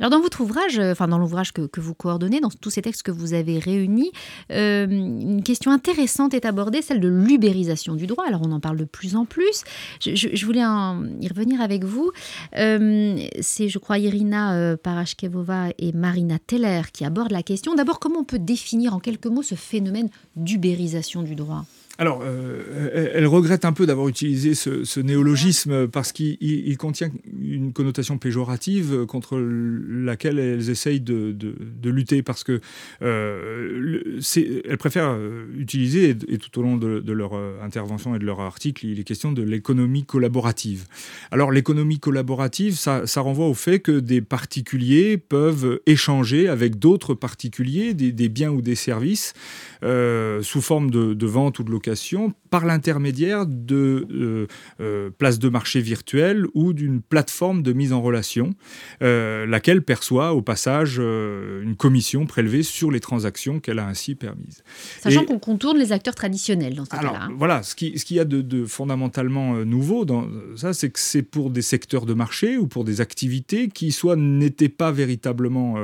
Alors 0.00 0.10
dans 0.10 0.20
votre 0.20 0.40
ouvrage, 0.40 0.78
euh, 0.78 0.92
enfin 0.92 1.08
dans 1.08 1.18
l'ouvrage 1.18 1.52
que, 1.52 1.80
vous 1.80 1.94
coordonnez, 1.94 2.40
dans 2.40 2.50
tous 2.50 2.70
ces 2.70 2.82
textes 2.82 3.02
que 3.02 3.10
vous 3.10 3.34
avez 3.34 3.58
réunis, 3.58 4.12
euh, 4.52 4.86
une 4.88 5.42
question 5.42 5.70
intéressante 5.70 6.34
est 6.34 6.44
abordée, 6.44 6.82
celle 6.82 7.00
de 7.00 7.08
l'ubérisation 7.08 7.94
du 7.94 8.06
droit. 8.06 8.24
Alors 8.26 8.42
on 8.44 8.52
en 8.52 8.60
parle 8.60 8.76
de 8.76 8.84
plus 8.84 9.16
en 9.16 9.24
plus. 9.24 9.64
Je, 10.00 10.44
voulais 10.44 10.60
y 10.60 11.28
revenir 11.28 11.60
avec 11.60 11.84
vous. 11.84 12.10
C'est, 12.52 13.68
je 13.68 13.78
crois, 13.78 13.98
Irina 13.98 14.76
Parashkevova 14.76 15.68
et 15.78 15.92
Marina 15.92 16.38
Teller 16.38 16.82
qui 16.92 17.04
abordent 17.04 17.32
la 17.32 17.42
question. 17.42 17.74
D'abord, 17.74 17.98
comment 17.98 18.20
on 18.20 18.24
peut 18.24 18.38
définir 18.38 18.94
en 18.94 19.00
quelques 19.00 19.26
mots 19.26 19.42
ce 19.42 19.54
phénomène 19.54 20.08
d'ubérisation 20.36 21.22
du 21.22 21.34
droit? 21.34 21.64
Alors, 22.00 22.22
euh, 22.22 23.10
elle 23.12 23.26
regrette 23.26 23.64
un 23.64 23.72
peu 23.72 23.84
d'avoir 23.84 24.06
utilisé 24.06 24.54
ce, 24.54 25.00
néologisme 25.00 25.88
parce 25.88 26.12
qu'il 26.12 26.76
contient 26.78 27.10
une 27.42 27.72
connotation 27.72 28.18
péjorative 28.18 29.04
contre 29.06 29.36
laquelle 29.36 30.38
elles 30.38 30.70
essayent 30.70 31.00
de, 31.00 31.34
lutter 31.82 32.22
parce 32.22 32.44
que 32.44 32.60
euh, 33.02 34.20
elles 34.64 34.78
préfèrent 34.78 35.10
euh, 35.10 35.46
utiliser, 35.58 36.10
et, 36.28 36.38
tout 36.38 36.60
au 36.60 36.62
long 36.62 36.76
de, 36.76 37.12
leur 37.12 37.32
intervention 37.62 38.14
et 38.14 38.20
de 38.20 38.24
leur 38.24 38.40
article, 38.40 38.86
il 38.86 39.00
est 39.00 39.04
question 39.04 39.32
de 39.32 39.42
l'économie 39.42 40.04
collaborative. 40.04 40.84
Alors, 41.32 41.50
l'économie 41.50 41.98
collaborative, 41.98 42.76
ça, 42.76 43.02
renvoie 43.16 43.48
au 43.48 43.54
fait 43.54 43.80
que 43.80 43.98
des 43.98 44.20
particuliers 44.20 45.18
peuvent 45.18 45.80
échanger 45.86 46.46
avec 46.46 46.78
d'autres 46.78 47.14
particuliers 47.14 47.92
des, 47.92 48.28
biens 48.28 48.50
ou 48.50 48.62
des 48.62 48.76
services 48.76 49.34
sous 49.82 50.60
forme 50.60 50.90
de 50.92 51.26
vente 51.26 51.58
ou 51.58 51.64
de 51.64 51.72
location 51.72 51.87
communication 51.94 52.34
par 52.50 52.66
l'intermédiaire 52.66 53.46
de 53.46 54.06
euh, 54.10 54.46
euh, 54.80 55.10
places 55.10 55.38
de 55.38 55.48
marché 55.48 55.80
virtuelles 55.80 56.46
ou 56.54 56.72
d'une 56.72 57.00
plateforme 57.00 57.62
de 57.62 57.72
mise 57.72 57.92
en 57.92 58.00
relation, 58.00 58.54
euh, 59.02 59.46
laquelle 59.46 59.82
perçoit 59.82 60.32
au 60.32 60.42
passage 60.42 60.98
une 60.98 61.76
commission 61.76 62.26
prélevée 62.26 62.62
sur 62.62 62.90
les 62.90 63.00
transactions 63.00 63.60
qu'elle 63.60 63.78
a 63.78 63.86
ainsi 63.86 64.14
permises. 64.14 64.62
Sachant 65.00 65.24
qu'on 65.24 65.38
contourne 65.38 65.78
les 65.78 65.92
acteurs 65.92 66.14
traditionnels 66.14 66.74
dans 66.74 66.84
ce 66.84 66.90
cas-là. 66.90 67.22
Hein. 67.22 67.28
Voilà, 67.36 67.62
ce 67.62 67.74
qu'il 67.74 67.98
ce 67.98 68.14
y 68.14 68.20
a 68.20 68.24
de, 68.24 68.64
fondamentalement 68.64 69.64
nouveau 69.64 70.04
dans 70.04 70.26
ça, 70.56 70.72
c'est 70.72 70.90
que 70.90 70.98
c'est 70.98 71.22
pour 71.22 71.50
des 71.50 71.62
secteurs 71.62 72.06
de 72.06 72.14
marché 72.14 72.56
ou 72.56 72.66
pour 72.66 72.84
des 72.84 73.00
activités 73.00 73.68
qui 73.68 73.92
soit 73.92 74.16
n'étaient 74.16 74.68
pas 74.68 74.90
véritablement 74.90 75.76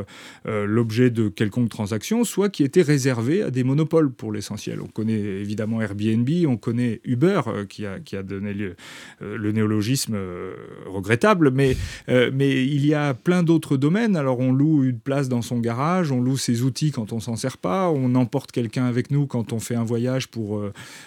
l'objet 0.44 1.11
de 1.11 1.28
quelconque 1.28 1.68
transaction, 1.68 2.25
soit 2.25 2.49
qui 2.49 2.62
étaient 2.62 2.83
réservées 2.83 3.42
à 3.42 3.50
des 3.50 3.64
monopoles 3.64 4.11
pour 4.11 4.33
l'essentiel. 4.33 4.80
On 4.80 4.87
connaît 4.87 5.14
évidemment 5.14 5.80
Airbnb, 5.80 6.28
on 6.47 6.53
connaît 6.56 7.00
Uber, 7.04 7.40
euh, 7.46 7.64
qui, 7.64 7.87
a, 7.87 8.23
donné 8.23 8.54
le, 8.54 8.76
euh, 9.23 9.37
le 9.37 9.52
néologisme 9.52 10.14
euh, 10.14 10.54
regrettable, 10.87 11.50
mais, 11.50 11.76
il 12.08 12.87
y 12.87 12.94
a 12.94 13.14
plein 13.14 13.42
d'autres 13.42 13.76
domaines. 13.76 14.16
Alors 14.16 14.40
on 14.40 14.52
loue 14.52 14.84
une 14.84 14.99
place 14.99 15.28
dans 15.28 15.42
son 15.42 15.58
garage, 15.58 16.12
on 16.12 16.20
loue 16.20 16.37
ses 16.37 16.62
outils 16.62 16.90
quand 16.90 17.12
on 17.12 17.20
s'en 17.20 17.37
sert 17.37 17.58
pas, 17.58 17.90
on 17.90 18.14
emporte 18.14 18.52
quelqu'un 18.52 18.84
avec 18.84 19.11
nous 19.11 19.26
quand 19.26 19.52
on 19.52 19.58
fait 19.58 19.75
un 19.75 19.84
voyage 19.84 20.28
pour 20.28 20.62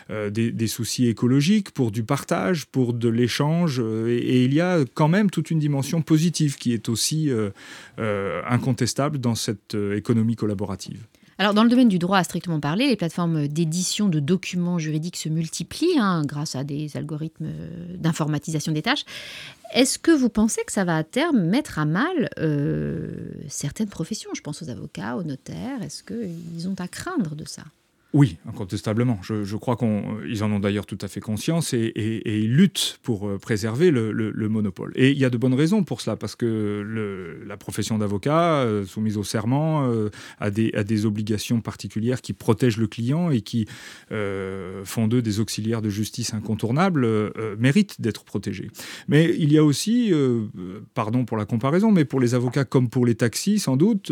des, 0.10 0.52
des, 0.52 0.68
soucis 0.68 1.08
écologiques, 1.08 1.72
pour 1.72 1.92
du 1.92 2.04
partage, 2.04 2.66
pour 2.66 2.94
de 2.94 3.10
l'échange. 3.10 3.80
Et, 3.80 4.18
et, 4.18 4.46
il 4.46 4.54
y 4.54 4.62
a 4.62 4.80
quand 4.94 5.08
même 5.08 5.30
toute 5.30 5.52
une 5.52 5.60
dimension 5.60 6.02
positive 6.02 6.58
qui 6.58 6.74
est 6.74 6.90
aussi 6.90 7.30
incontestable 7.98 9.20
dans 9.20 9.36
cette 9.36 9.76
économie 9.96 10.36
collaborative. 10.36 11.06
Alors, 11.40 11.54
dans 11.54 11.64
le 11.64 11.70
domaine 11.70 11.88
du 11.88 12.00
droit 12.00 12.18
à 12.18 12.24
strictement 12.24 12.60
parler, 12.60 12.88
les 12.88 12.96
plateformes 12.96 13.48
d'édition 13.48 14.10
de 14.10 14.20
documents 14.20 14.80
juridiques 14.80 15.18
se 15.18 15.30
multiplient 15.30 16.00
hein, 16.00 16.24
grâce 16.26 16.56
à 16.56 16.64
des 16.64 16.98
algorithmes 16.98 17.46
euh, 17.46 17.96
d'informatisation 17.98 18.72
des 18.72 18.82
tâches. 18.82 19.06
Est-ce 19.74 20.00
que 20.00 20.12
vous 20.12 20.30
pensez 20.30 20.64
que 20.66 20.72
ça 20.72 20.84
va 20.84 20.98
à 20.98 21.04
terme 21.04 21.40
mettre 21.42 21.78
à 21.78 21.86
mal 21.86 22.30
euh, 22.40 23.30
certaines 23.50 23.90
professions? 23.90 24.32
Je 24.34 24.42
pense 24.42 24.64
aux 24.64 24.70
avocats, 24.70 25.16
aux 25.16 25.24
notaires. 25.24 25.84
Est-ce 25.84 26.04
qu'ils 26.04 26.68
ont 26.68 26.76
à 26.80 26.88
craindre 26.88 27.36
de 27.36 27.46
ça? 27.46 27.64
Oui, 28.14 28.38
incontestablement. 28.48 29.20
Je, 29.22 29.56
crois 29.58 29.76
qu'ils 29.76 30.44
en 30.44 30.52
ont 30.52 30.60
d'ailleurs 30.60 30.86
tout 30.86 30.98
à 31.02 31.10
fait 31.10 31.20
conscience 31.20 31.74
et, 31.74 31.92
ils 32.26 32.54
luttent 32.54 33.00
pour 33.04 33.28
euh, 33.28 33.38
préserver 33.38 33.92
le, 33.92 34.50
monopole. 34.50 34.94
Et 34.96 35.12
il 35.12 35.18
y 35.18 35.26
a 35.26 35.30
de 35.30 35.38
bonnes 35.38 35.54
raisons 35.54 35.84
pour 35.84 36.00
cela, 36.00 36.16
parce 36.16 36.36
que 36.36 37.44
la 37.46 37.58
profession 37.58 37.98
d'avocat, 37.98 38.62
euh, 38.62 38.86
soumise 38.86 39.18
au 39.18 39.24
serment, 39.24 39.92
euh, 39.92 40.10
a, 40.40 40.52
des, 40.52 40.72
des, 40.86 41.06
obligations 41.06 41.60
particulières 41.60 42.22
qui 42.22 42.32
protègent 42.32 42.78
le 42.78 42.88
client 42.88 43.30
et 43.30 43.42
qui 43.42 43.68
font 44.10 45.08
d'eux 45.08 45.22
des 45.22 45.40
auxiliaires 45.40 45.82
de 45.82 45.90
justice 45.90 46.34
incontournables, 46.34 47.08
méritent 47.60 48.00
d'être 48.02 48.24
protégés. 48.24 48.70
Mais 49.08 49.36
il 49.38 49.52
y 49.52 49.58
a 49.58 49.64
aussi, 49.64 50.14
pardon 50.94 51.26
pour 51.26 51.38
la 51.38 51.46
comparaison, 51.46 51.92
mais 51.92 52.06
pour 52.06 52.20
les 52.20 52.36
avocats 52.36 52.66
comme 52.66 52.90
pour 52.90 53.06
les 53.06 53.16
taxis, 53.16 53.60
sans 53.60 53.78
doute, 53.78 54.12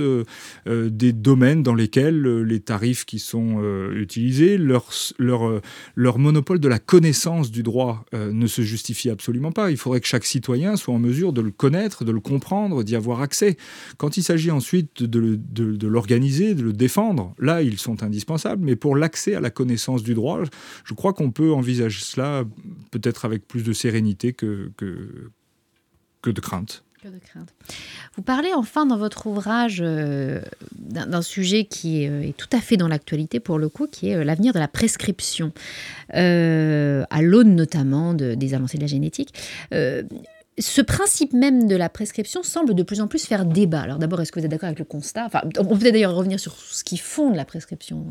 des 0.67 1.13
domaines 1.13 1.63
dans 1.63 1.75
lesquels 1.75 2.21
les 2.41 2.59
tarifs 2.59 3.05
qui 3.05 3.19
sont 3.19 3.61
euh, 3.85 4.01
utiliser, 4.01 4.57
leur, 4.57 4.89
leur, 5.17 5.47
euh, 5.47 5.61
leur 5.95 6.19
monopole 6.19 6.59
de 6.59 6.67
la 6.67 6.79
connaissance 6.79 7.51
du 7.51 7.63
droit 7.63 8.05
euh, 8.13 8.31
ne 8.31 8.47
se 8.47 8.61
justifie 8.61 9.09
absolument 9.09 9.51
pas. 9.51 9.71
Il 9.71 9.77
faudrait 9.77 10.01
que 10.01 10.07
chaque 10.07 10.25
citoyen 10.25 10.75
soit 10.75 10.93
en 10.93 10.99
mesure 10.99 11.33
de 11.33 11.41
le 11.41 11.51
connaître, 11.51 12.03
de 12.03 12.11
le 12.11 12.19
comprendre, 12.19 12.83
d'y 12.83 12.95
avoir 12.95 13.21
accès. 13.21 13.57
Quand 13.97 14.17
il 14.17 14.23
s'agit 14.23 14.51
ensuite 14.51 15.03
de, 15.03 15.39
de, 15.51 15.87
l'organiser, 15.87 16.55
de 16.55 16.63
le 16.63 16.73
défendre, 16.73 17.33
là, 17.39 17.61
ils 17.61 17.77
sont 17.77 18.03
indispensables. 18.03 18.63
Mais 18.63 18.75
pour 18.75 18.95
l'accès 18.95 19.35
à 19.35 19.39
la 19.39 19.49
connaissance 19.49 20.03
du 20.03 20.13
droit, 20.13 20.41
je 20.83 20.93
crois 20.93 21.13
qu'on 21.13 21.31
peut 21.31 21.53
envisager 21.53 22.01
cela 22.01 22.43
peut-être 22.91 23.25
avec 23.25 23.47
plus 23.47 23.63
de 23.63 23.73
sérénité 23.73 24.33
que, 24.33 24.71
que, 24.77 25.31
que 26.21 26.29
de 26.29 26.41
crainte. 26.41 26.83
Vous 28.15 28.21
parlez 28.21 28.53
enfin 28.53 28.85
dans 28.85 28.97
votre 28.97 29.27
ouvrage 29.27 29.79
euh, 29.81 30.41
d'un 30.73 31.21
sujet 31.21 31.65
qui 31.65 32.07
euh, 32.07 32.21
est, 32.21 32.37
tout 32.37 32.49
à 32.51 32.59
fait 32.59 32.77
dans 32.77 32.87
l'actualité 32.87 33.39
pour 33.39 33.59
le 33.59 33.69
coup, 33.69 33.87
qui 33.87 34.09
est 34.09 34.15
euh, 34.15 34.23
l'avenir 34.23 34.53
de 34.53 34.59
la 34.59 34.67
prescription, 34.67 35.51
à 36.09 37.21
l'aune 37.21 37.55
notamment 37.55 38.13
des 38.13 38.53
avancées 38.53 38.77
de 38.77 38.83
la 38.83 38.87
génétique 38.87 39.33
ce 40.57 40.79
principe 40.79 41.33
même 41.33 41.67
de 41.67 41.75
la 41.75 41.89
prescription 41.89 42.41
semble 42.41 42.75
de 42.75 42.83
plus 42.83 43.01
en 43.01 43.07
plus 43.07 43.25
faire 43.25 43.45
débat. 43.45 43.81
Alors 43.81 43.99
d'abord, 43.99 44.21
est-ce 44.21 44.31
que 44.31 44.39
vous 44.39 44.45
êtes 44.45 44.51
d'accord 44.51 44.67
avec 44.67 44.79
le 44.79 44.85
constat? 44.85 45.25
Enfin, 45.25 45.41
On 45.57 45.77
peut 45.77 45.91
d'ailleurs 45.91 46.15
revenir 46.15 46.39
sur 46.39 46.55
ce 46.55 46.85
qui 46.85 46.95
fonde 46.95 47.35
la 47.35 47.43
prescription 47.43 48.05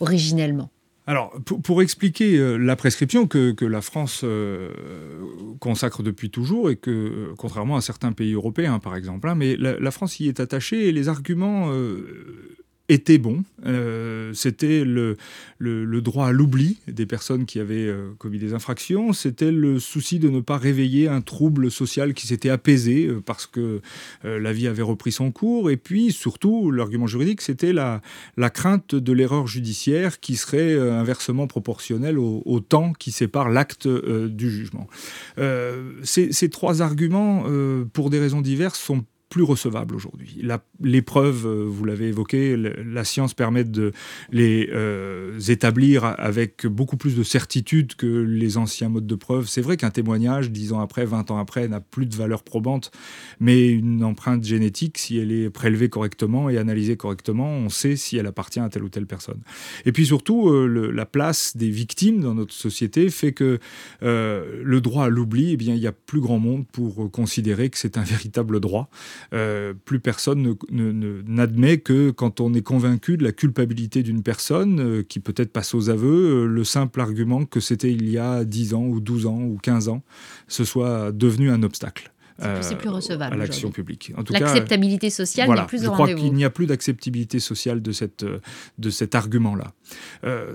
originellement. 0.00 0.70
Alors, 1.06 1.38
pour, 1.62 1.82
expliquer 1.82 2.38
euh, 2.38 2.56
la 2.56 2.76
prescription 2.76 3.26
que, 3.26 3.64
la 3.64 3.82
France 3.82 4.22
euh, 4.24 4.70
consacre 5.60 6.02
depuis 6.02 6.30
toujours 6.30 6.70
et 6.70 6.76
que, 6.76 6.90
euh, 6.90 7.34
contrairement 7.36 7.76
à 7.76 7.82
certains 7.82 8.12
pays 8.12 8.32
européens, 8.32 8.78
par 8.78 8.96
exemple, 8.96 9.28
hein, 9.28 9.34
mais 9.34 9.56
la, 9.56 9.90
France 9.90 10.18
y 10.20 10.28
est 10.28 10.40
attachée 10.40 10.88
et 10.88 10.92
les 10.92 11.08
arguments 11.08 11.70
était 12.88 13.18
bon. 13.18 13.44
Euh, 13.64 14.32
c'était 14.34 14.84
le, 14.84 15.16
droit 16.02 16.26
à 16.26 16.32
l'oubli 16.32 16.78
des 16.86 17.06
personnes 17.06 17.46
qui 17.46 17.58
avaient 17.58 17.86
euh, 17.86 18.10
commis 18.18 18.38
des 18.38 18.52
infractions. 18.52 19.14
C'était 19.14 19.50
le 19.50 19.78
souci 19.78 20.18
de 20.18 20.28
ne 20.28 20.40
pas 20.40 20.58
réveiller 20.58 21.08
un 21.08 21.22
trouble 21.22 21.70
social 21.70 22.12
qui 22.12 22.26
s'était 22.26 22.50
apaisé 22.50 23.06
euh, 23.06 23.22
parce 23.24 23.46
que 23.46 23.80
la 24.22 24.52
vie 24.52 24.66
avait 24.66 24.82
repris 24.82 25.12
son 25.12 25.32
cours. 25.32 25.70
Et 25.70 25.76
puis, 25.76 26.12
surtout, 26.12 26.70
l'argument 26.70 27.06
juridique, 27.06 27.40
c'était 27.40 27.72
la, 27.72 28.02
la 28.36 28.50
crainte 28.50 28.94
de 28.94 29.12
l'erreur 29.12 29.46
judiciaire 29.46 30.20
qui 30.20 30.36
serait 30.36 30.78
inversement 30.78 31.46
proportionnelle 31.46 32.18
au, 32.18 32.60
temps 32.60 32.92
qui 32.92 33.12
sépare 33.12 33.48
l'acte 33.48 33.88
du 33.88 34.50
jugement. 34.50 34.86
Ces, 36.02 36.48
trois 36.50 36.82
arguments, 36.82 37.44
pour 37.92 38.10
des 38.10 38.18
raisons 38.18 38.40
diverses, 38.40 38.78
sont 38.78 39.04
plus 39.34 39.42
recevable 39.42 39.96
aujourd'hui. 39.96 40.46
L'épreuve, 40.80 41.44
euh, 41.44 41.64
vous 41.66 41.84
l'avez 41.84 42.06
évoqué, 42.06 42.56
la 42.56 43.02
science 43.02 43.34
permet 43.34 43.64
de 43.64 43.90
les 44.30 44.70
euh, 44.72 45.40
établir 45.48 46.04
avec 46.04 46.68
beaucoup 46.68 46.96
plus 46.96 47.16
de 47.16 47.24
certitude 47.24 47.96
que 47.96 48.06
les 48.06 48.58
anciens 48.58 48.88
modes 48.88 49.08
de 49.08 49.14
preuve. 49.16 49.48
C'est 49.48 49.60
vrai 49.60 49.76
qu'un 49.76 49.90
témoignage, 49.90 50.52
dix 50.52 50.72
ans 50.72 50.78
après, 50.78 51.04
20 51.04 51.32
ans 51.32 51.38
après, 51.38 51.66
n'a 51.66 51.80
plus 51.80 52.06
de 52.06 52.14
valeur 52.14 52.44
probante, 52.44 52.92
mais 53.40 53.68
une 53.68 54.04
empreinte 54.04 54.44
génétique, 54.44 54.98
si 54.98 55.18
elle 55.18 55.32
est 55.32 55.50
prélevée 55.50 55.88
correctement 55.88 56.48
et 56.48 56.56
analysée 56.56 56.96
correctement, 56.96 57.48
on 57.48 57.70
sait 57.70 57.96
si 57.96 58.16
elle 58.16 58.28
appartient 58.28 58.60
à 58.60 58.68
telle 58.68 58.84
ou 58.84 58.88
telle 58.88 59.06
personne. 59.06 59.40
Et 59.84 59.90
puis 59.90 60.06
surtout, 60.06 60.48
euh, 60.48 60.92
la 60.94 61.06
place 61.06 61.56
des 61.56 61.70
victimes 61.70 62.20
dans 62.20 62.36
notre 62.36 62.54
société 62.54 63.10
fait 63.10 63.32
que 63.32 63.58
le 64.00 64.80
droit 64.80 65.06
à 65.06 65.08
l'oubli, 65.08 65.54
eh 65.54 65.64
il 65.64 65.76
y 65.78 65.88
a 65.88 65.92
plus 65.92 66.20
grand 66.20 66.38
monde 66.38 66.68
pour 66.68 67.10
considérer 67.10 67.68
que 67.68 67.78
c'est 67.78 67.98
un 67.98 68.04
véritable 68.04 68.60
droit. 68.60 68.88
Euh, 69.32 69.74
plus 69.84 70.00
personne 70.00 70.56
n'admet 70.70 71.78
que 71.78 72.10
quand 72.10 72.40
on 72.40 72.54
est 72.54 72.62
convaincu 72.62 73.16
de 73.16 73.24
la 73.24 73.32
culpabilité 73.32 74.02
d'une 74.02 74.22
personne, 74.22 74.80
euh, 74.80 75.02
qui 75.02 75.20
peut-être 75.20 75.52
passe 75.52 75.74
aux 75.74 75.90
aveux, 75.90 76.44
euh, 76.44 76.46
le 76.46 76.64
simple 76.64 77.00
argument 77.00 77.44
que 77.44 77.60
c'était 77.60 77.92
il 77.92 78.08
y 78.08 78.18
a 78.18 78.44
10 78.44 78.74
ans 78.74 78.84
ou 78.84 79.00
12 79.00 79.26
ans 79.26 79.40
ou 79.40 79.58
15 79.62 79.88
ans, 79.88 80.02
ce 80.48 80.64
soit 80.64 81.12
devenu 81.12 81.50
un 81.50 81.62
obstacle. 81.62 82.13
C'est 82.38 82.76
plus, 82.76 82.88
recevable. 82.88 83.34
À 83.34 83.38
l'action 83.38 83.70
publique. 83.70 84.12
L'acceptabilité 84.30 85.10
sociale 85.10 85.48
n'est 85.50 85.66
plus 85.66 85.86
au 85.86 85.90
rendez-vous. 85.90 86.08
Je 86.08 86.14
crois 86.14 86.28
qu'il 86.28 86.34
n'y 86.34 86.44
a 86.44 86.50
plus 86.50 86.66
d'acceptabilité 86.66 87.38
sociale 87.38 87.80
de, 87.80 87.92
cette, 87.92 88.24
de 88.78 88.90
cet 88.90 89.14
argument-là. 89.14 89.72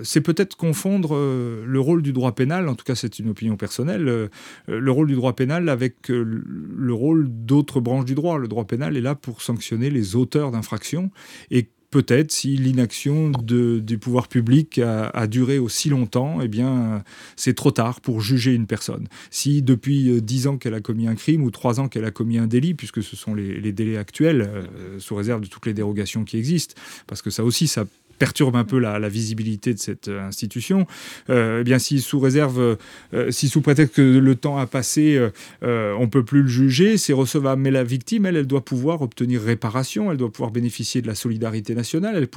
c'est 0.03 0.21
peut-être 0.21 0.55
confondre 0.55 1.15
le 1.15 1.79
rôle 1.79 2.01
du 2.01 2.13
droit 2.13 2.33
pénal, 2.33 2.67
en 2.67 2.75
tout 2.75 2.85
cas 2.85 2.95
c'est 2.95 3.19
une 3.19 3.29
opinion 3.29 3.55
personnelle, 3.55 4.29
le 4.67 4.91
rôle 4.91 5.07
du 5.07 5.15
droit 5.15 5.33
pénal 5.33 5.69
avec 5.69 6.09
le 6.09 6.93
rôle 6.93 7.27
d'autres 7.29 7.79
branches 7.79 8.05
du 8.05 8.15
droit. 8.15 8.37
Le 8.37 8.47
droit 8.47 8.65
pénal 8.65 8.97
est 8.97 9.01
là 9.01 9.15
pour 9.15 9.41
sanctionner 9.41 9.89
les 9.89 10.15
auteurs 10.15 10.51
d'infractions 10.51 11.11
et 11.51 11.69
peut-être 11.91 12.31
si 12.31 12.55
l'inaction 12.55 13.31
du 13.31 13.97
pouvoir 13.97 14.27
public 14.27 14.79
a, 14.79 15.27
duré 15.27 15.59
aussi 15.59 15.89
longtemps, 15.89 16.41
eh 16.41 16.47
bien, 16.47 17.03
c'est 17.35 17.53
trop 17.53 17.71
tard 17.71 18.01
pour 18.01 18.21
juger 18.21 18.53
une 18.53 18.67
personne. 18.67 19.07
Si 19.31 19.61
depuis 19.61 20.09
euh, 20.09 20.21
dix 20.21 20.47
ans 20.47 20.57
qu'elle 20.57 20.73
a 20.73 20.81
commis 20.81 21.07
un 21.07 21.15
crime 21.15 21.43
ou 21.43 21.51
trois 21.51 21.79
ans 21.79 21.87
qu'elle 21.87 22.05
a 22.05 22.11
commis 22.11 22.37
un 22.37 22.47
délit, 22.47 22.73
puisque 22.73 23.03
ce 23.03 23.15
sont 23.15 23.33
les, 23.33 23.71
délais 23.71 23.97
actuels, 23.97 24.49
euh, 24.53 24.99
sous 24.99 25.15
réserve 25.15 25.41
de 25.41 25.47
toutes 25.47 25.65
les 25.65 25.73
dérogations 25.73 26.23
qui 26.23 26.37
existent, 26.37 26.75
parce 27.07 27.21
que 27.21 27.29
ça 27.29 27.43
aussi, 27.43 27.67
ça 27.67 27.85
perturbe 28.19 28.55
un 28.55 28.65
peu 28.65 28.77
la, 28.77 29.09
visibilité 29.09 29.73
de 29.73 29.79
cette 29.79 30.09
euh, 30.09 30.21
institution, 30.21 30.85
euh, 31.29 31.61
eh 31.61 31.63
bien 31.63 31.79
si 31.79 31.99
sous 32.01 32.19
réserve, 32.19 32.77
euh, 33.13 33.31
si 33.31 33.47
sous 33.47 33.61
prétexte 33.61 33.95
que 33.95 34.01
le 34.01 34.35
temps 34.35 34.57
a 34.57 34.67
passé, 34.67 35.19
on 35.61 36.07
peut 36.09 36.23
plus 36.23 36.43
le 36.43 36.47
juger, 36.47 36.97
c'est 36.97 37.13
recevable. 37.13 37.61
Mais 37.61 37.71
la 37.71 37.83
victime, 37.83 38.25
elle, 38.25 38.35
elle 38.35 38.47
doit 38.47 38.63
pouvoir 38.63 39.01
obtenir 39.01 39.41
réparation, 39.41 40.11
elle 40.11 40.17
doit 40.17 40.31
pouvoir 40.31 40.51
bénéficier 40.51 41.01
de 41.01 41.07
la 41.07 41.15
solidarité 41.15 41.73
nationale, 41.73 42.15
elle, 42.17 42.27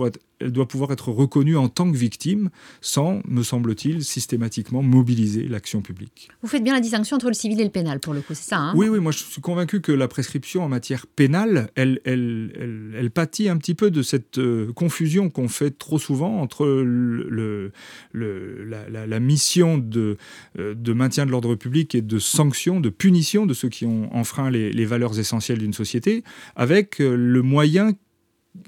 elle 0.43 0.53
doit 0.53 0.69
pouvoir 0.69 0.93
être 0.93 1.11
reconnue 1.11 1.57
en 1.57 1.69
tant 1.69 1.91
que 1.91 1.97
victime 1.97 2.51
sans, 2.81 3.21
me 3.27 3.43
semble-t-il, 3.43 4.05
systématiquement 4.05 4.83
mobiliser 4.83 5.49
l'action 5.49 5.83
publique. 5.83 6.29
Vous 6.43 6.49
faites 6.49 6.65
bien 6.65 6.75
la 6.75 6.81
distinction 6.81 7.17
entre 7.17 7.29
le 7.29 7.35
civil 7.35 7.61
et 7.61 7.65
le 7.65 7.71
pénal, 7.71 8.01
pour 8.01 8.15
le 8.15 8.21
coup, 8.21 8.35
c'est 8.35 8.49
ça 8.49 8.59
hein? 8.59 8.73
Oui, 8.75 8.89
oui, 8.89 9.01
moi 9.01 9.13
je 9.13 9.19
suis 9.19 9.41
convaincu 9.41 9.81
que 9.81 9.93
la 9.93 10.09
prescription 10.09 10.65
en 10.65 10.69
matière 10.69 11.07
pénale, 11.07 11.71
elle, 11.75 12.01
elle, 12.05 12.93
elle, 12.97 13.11
pâtit 13.11 13.49
un 13.49 13.57
petit 13.57 13.75
peu 13.75 13.91
de 13.91 14.03
cette 14.03 14.39
euh, 14.39 14.73
confusion 14.73 15.31
qu'on 15.31 15.49
fait 15.49 15.71
trop 15.71 15.99
souvent 15.99 16.41
entre 16.41 16.67
le, 16.67 17.73
le, 18.13 18.65
la, 18.65 19.21
mission 19.21 19.79
de, 19.79 20.17
euh, 20.59 20.75
de 20.75 20.93
maintien 20.93 21.27
de 21.27 21.31
l'ordre 21.31 21.55
public 21.55 21.95
et 21.95 22.03
de 22.03 22.19
sanction, 22.19 22.81
de 22.81 22.89
punition 22.89 23.47
de 23.47 23.55
ceux 23.55 23.69
qui 23.69 23.87
ont 23.87 24.15
enfreint 24.15 24.51
les, 24.51 24.73
les 24.73 24.85
valeurs 24.85 25.19
essentielles 25.19 25.59
d'une 25.59 25.75
société, 25.75 26.25
avec 26.57 27.01
euh, 27.01 27.15
le 27.15 27.43
moyen 27.43 27.93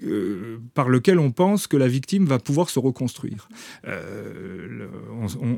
euh, 0.02 0.60
par 0.72 0.88
lequel 0.88 1.18
on 1.18 1.30
pense 1.30 1.66
que 1.66 1.76
la 1.76 1.88
victime 1.88 2.24
va 2.24 2.38
pouvoir 2.38 2.70
se 2.70 2.78
reconstruire. 2.78 3.48
Euh, 3.86 4.88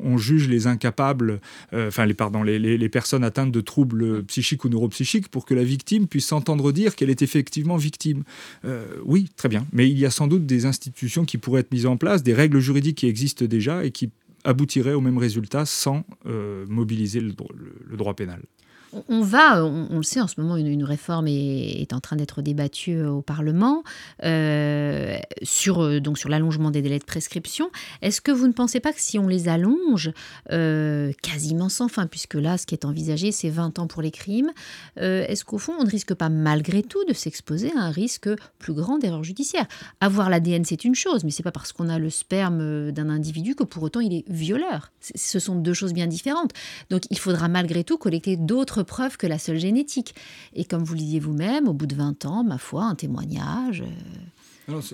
on, 0.02 0.18
juge 0.18 0.48
les 0.48 0.66
incapables, 0.66 1.40
euh, 1.72 1.88
enfin 1.88 2.06
les, 2.06 2.14
pardon, 2.14 2.42
les, 2.42 2.88
personnes 2.88 3.22
atteintes 3.22 3.52
de 3.52 3.60
troubles 3.60 4.24
psychiques 4.24 4.64
ou 4.64 4.68
neuropsychiques 4.68 5.28
pour 5.28 5.46
que 5.46 5.54
la 5.54 5.62
victime 5.62 6.08
puisse 6.08 6.26
s'entendre 6.26 6.72
dire 6.72 6.96
qu'elle 6.96 7.10
est 7.10 7.22
effectivement 7.22 7.76
victime. 7.76 8.24
oui, 9.04 9.30
très 9.36 9.48
bien, 9.48 9.64
mais 9.72 9.88
il 9.88 9.98
y 9.98 10.04
a 10.04 10.10
sans 10.10 10.26
doute 10.26 10.44
des 10.44 10.66
institutions 10.66 11.24
qui 11.24 11.38
pourraient 11.38 11.60
être 11.60 11.72
mises 11.72 11.86
en 11.86 11.96
place, 11.96 12.24
des 12.24 12.34
règles 12.34 12.58
juridiques 12.58 12.98
qui 12.98 13.06
existent 13.06 13.44
déjà 13.44 13.84
et 13.84 13.92
qui 13.92 14.10
aboutiraient 14.42 14.94
au 14.94 15.00
même 15.00 15.18
résultat 15.18 15.66
sans 15.66 16.04
mobiliser 16.68 17.20
le 17.20 17.32
droit 17.96 18.14
pénal 18.14 18.42
on 19.08 19.20
va, 19.20 19.64
on, 19.64 19.96
le 19.96 20.02
sait 20.02 20.20
en 20.20 20.26
ce 20.26 20.40
moment, 20.40 20.56
une, 20.56 20.84
réforme 20.84 21.26
est, 21.28 21.92
en 21.92 22.00
train 22.00 22.16
d'être 22.16 22.42
débattue 22.42 23.02
au 23.02 23.22
Parlement 23.22 23.82
euh, 24.24 25.16
sur, 25.42 25.82
euh, 25.82 26.00
donc 26.00 26.18
sur 26.18 26.28
l'allongement 26.28 26.70
des 26.70 26.82
délais 26.82 26.98
de 26.98 27.04
prescription. 27.04 27.70
Est-ce 28.02 28.20
que 28.20 28.30
vous 28.30 28.46
ne 28.46 28.52
pensez 28.52 28.80
pas 28.80 28.92
que 28.92 29.00
si 29.00 29.18
on 29.18 29.26
les 29.26 29.48
allonge 29.48 30.10
euh, 30.52 31.12
quasiment 31.22 31.68
sans 31.68 31.88
fin, 31.88 32.06
puisque 32.06 32.34
là, 32.34 32.58
ce 32.58 32.66
qui 32.66 32.74
est 32.74 32.84
envisagé, 32.84 33.32
c'est 33.32 33.50
20 33.50 33.78
ans 33.78 33.86
pour 33.86 34.02
les 34.02 34.10
crimes, 34.10 34.52
est-ce 34.96 35.44
qu'au 35.44 35.58
fond, 35.58 35.74
on 35.78 35.84
ne 35.84 35.90
risque 35.90 36.14
pas 36.14 36.28
malgré 36.28 36.82
tout 36.82 37.04
de 37.04 37.12
s'exposer 37.12 37.72
à 37.76 37.80
un 37.80 37.90
risque 37.90 38.28
plus 38.58 38.72
grand 38.72 38.98
d'erreur 38.98 39.24
judiciaire? 39.24 39.66
Avoir 40.00 40.30
l'ADN, 40.30 40.64
c'est 40.64 40.84
une 40.84 40.94
chose, 40.94 41.24
mais 41.24 41.30
c'est 41.30 41.42
pas 41.42 41.52
parce 41.52 41.72
qu'on 41.72 41.88
a 41.88 41.98
le 41.98 42.10
sperme 42.10 42.92
d'un 42.92 43.08
individu 43.08 43.54
que 43.54 43.64
pour 43.64 43.82
autant 43.82 44.00
il 44.00 44.14
est 44.14 44.24
violeur. 44.28 44.92
Ce 45.14 45.38
sont 45.38 45.56
deux 45.56 45.74
choses 45.74 45.92
bien 45.92 46.06
différentes. 46.06 46.52
Donc 46.90 47.02
il 47.10 47.18
faudra 47.18 47.48
malgré 47.48 47.84
tout 47.84 47.98
collecter 47.98 48.36
d'autres 48.36 48.75
preuve 48.82 49.16
que 49.16 49.26
la 49.26 49.38
seule 49.38 49.58
génétique. 49.58 50.14
Et 50.54 50.64
comme 50.64 50.84
vous 50.84 50.94
le 50.94 51.00
disiez 51.00 51.20
vous-même, 51.20 51.68
au 51.68 51.72
bout 51.72 51.86
de 51.86 51.94
20 51.94 52.24
ans, 52.26 52.44
ma 52.44 52.58
foi, 52.58 52.84
un 52.84 52.94
témoignage. 52.94 53.82
Euh, 53.82 53.86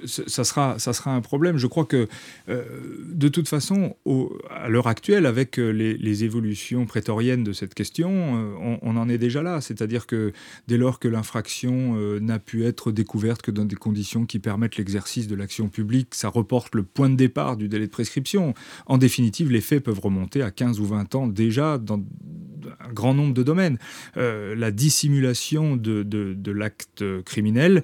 ça, 0.06 0.44
sera, 0.44 0.78
ça 0.78 0.92
sera 0.92 1.14
un 1.14 1.20
problème. 1.20 1.56
Je 1.56 1.66
crois 1.66 1.84
que, 1.84 2.08
euh, 2.48 2.62
de 3.08 3.28
toute 3.28 3.48
façon, 3.48 3.96
à 4.50 4.68
l'heure 4.68 4.86
actuelle, 4.86 5.26
avec 5.26 5.58
euh, 5.58 5.70
les, 5.70 6.24
évolutions 6.24 6.84
prétoriennes 6.84 7.42
de 7.42 7.52
cette 7.52 7.74
question, 7.74 8.10
euh, 8.12 8.76
on, 8.82 8.96
en 8.96 9.08
est 9.08 9.18
déjà 9.18 9.42
là. 9.42 9.60
C'est-à-dire 9.60 10.06
que 10.06 10.32
dès 10.68 10.76
lors 10.76 10.98
que 10.98 11.08
l'infraction 11.08 11.96
n'a 12.20 12.38
pu 12.38 12.64
être 12.64 12.92
découverte 12.92 13.42
que 13.42 13.50
dans 13.50 13.64
des 13.64 13.76
conditions 13.76 14.26
qui 14.26 14.38
permettent 14.38 14.76
l'exercice 14.76 15.26
de 15.26 15.34
l'action 15.34 15.68
publique, 15.68 16.14
ça 16.14 16.28
reporte 16.28 16.74
le 16.74 16.82
point 16.82 17.08
de 17.08 17.16
départ 17.16 17.56
du 17.56 17.68
délai 17.68 17.86
de 17.86 17.90
prescription. 17.90 18.54
En 18.86 18.98
définitive, 18.98 19.50
les 19.50 19.62
faits 19.62 19.82
peuvent 19.82 20.00
remonter 20.00 20.42
à 20.42 20.50
15 20.50 20.80
ou 20.80 20.86
20 20.86 21.14
ans 21.14 21.26
déjà 21.26 21.78
dans 21.78 22.02
un 22.80 22.92
grand 22.92 23.14
nombre 23.14 23.34
de 23.34 23.42
domaines. 23.42 23.78
la 24.16 24.70
dissimulation 24.70 25.76
de 25.76 26.52
l'acte 26.52 27.04
criminel 27.24 27.82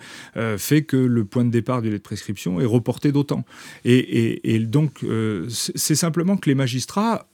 fait 0.58 0.82
que 0.82 0.96
le 0.96 1.24
point 1.24 1.44
de 1.44 1.50
départ 1.50 1.77
du 1.80 1.88
délai 1.88 1.98
de 1.98 2.02
prescription 2.02 2.60
est 2.60 2.64
reporté 2.64 3.12
d'autant. 3.12 3.44
Et, 3.84 4.58
donc, 4.60 5.02
euh, 5.04 5.46
c'est 5.48 5.94
simplement 5.94 6.36
que 6.36 6.48
les 6.48 6.54
magistrats 6.54 7.26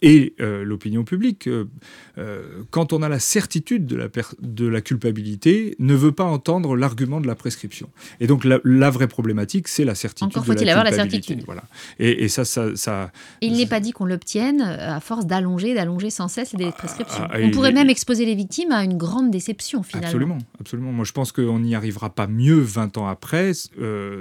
et 0.00 0.34
euh, 0.40 0.64
l'opinion 0.64 1.02
publique, 1.02 1.48
euh, 1.48 1.64
euh, 2.18 2.62
quand 2.70 2.92
on 2.92 3.02
a 3.02 3.08
la 3.08 3.18
certitude 3.18 3.86
de 3.86 3.96
la, 3.96 4.08
de 4.40 4.66
la 4.66 4.80
culpabilité, 4.80 5.74
ne 5.80 5.94
veut 5.94 6.12
pas 6.12 6.24
entendre 6.24 6.76
l'argument 6.76 7.20
de 7.20 7.26
la 7.26 7.34
prescription. 7.34 7.88
Et 8.20 8.28
donc 8.28 8.44
la, 8.44 8.90
vraie 8.90 9.08
problématique, 9.08 9.66
c'est 9.66 9.84
la 9.84 9.96
certitude. 9.96 10.28
Encore 10.28 10.46
faut-il 10.46 10.68
avoir 10.68 10.84
la 10.84 10.92
certitude. 10.92 11.42
Voilà. 11.46 11.64
Et, 11.98 12.28
ça, 12.28 12.44
ça, 12.44 12.76
ça 12.76 13.10
il 13.40 13.56
n'est 13.56 13.66
pas 13.66 13.80
dit 13.80 13.92
qu'on 13.92 14.04
l'obtienne 14.04 14.60
à 14.60 15.00
force 15.00 15.26
d'allonger, 15.26 15.74
d'allonger 15.74 16.10
sans 16.10 16.28
cesse 16.28 16.52
les 16.52 16.70
prescriptions. 16.70 17.24
Ah, 17.24 17.32
ah, 17.32 17.38
on 17.42 17.50
pourrait 17.50 17.72
même 17.72 17.90
exposer 17.90 18.24
les 18.24 18.34
victimes 18.34 18.70
à 18.72 18.84
une 18.84 18.96
grande 18.96 19.30
déception 19.30 19.82
finalement. 19.82 20.06
Absolument, 20.06 20.38
absolument. 20.60 20.92
Moi, 20.92 21.04
je 21.04 21.12
pense 21.12 21.32
qu'on 21.32 21.58
n'y 21.58 21.74
arrivera 21.74 22.10
pas 22.10 22.28
mieux 22.28 22.60
20 22.60 22.98
ans 22.98 23.08
après. 23.08 23.52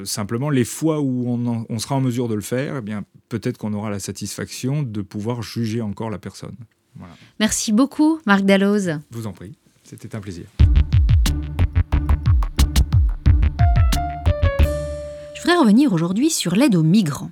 simplement, 0.03 0.49
les 0.49 0.65
fois 0.65 1.01
où 1.01 1.29
on, 1.29 1.65
on, 1.69 1.79
sera 1.79 1.95
en 1.95 2.01
mesure 2.01 2.27
de 2.27 2.35
le 2.35 2.41
faire, 2.41 2.77
eh 2.77 2.81
bien 2.81 3.03
peut-être 3.29 3.57
qu'on 3.57 3.73
aura 3.73 3.89
la 3.89 3.99
satisfaction 3.99 4.83
de 4.83 5.01
pouvoir 5.01 5.41
juger 5.41 5.66
encore 5.81 6.09
la 6.09 6.19
personne. 6.19 6.55
Merci 7.39 7.71
beaucoup, 7.73 8.19
Marc 8.25 8.43
Dalloz. 8.43 8.99
Je 9.11 9.17
vous 9.17 9.27
en 9.27 9.33
prie, 9.33 9.53
c'était 9.83 10.15
un 10.15 10.19
plaisir. 10.19 10.45
Je 15.35 15.41
voudrais 15.41 15.57
revenir 15.57 15.93
aujourd'hui 15.93 16.29
sur 16.29 16.55
l'aide 16.55 16.75
aux 16.75 16.83
migrants. 16.83 17.31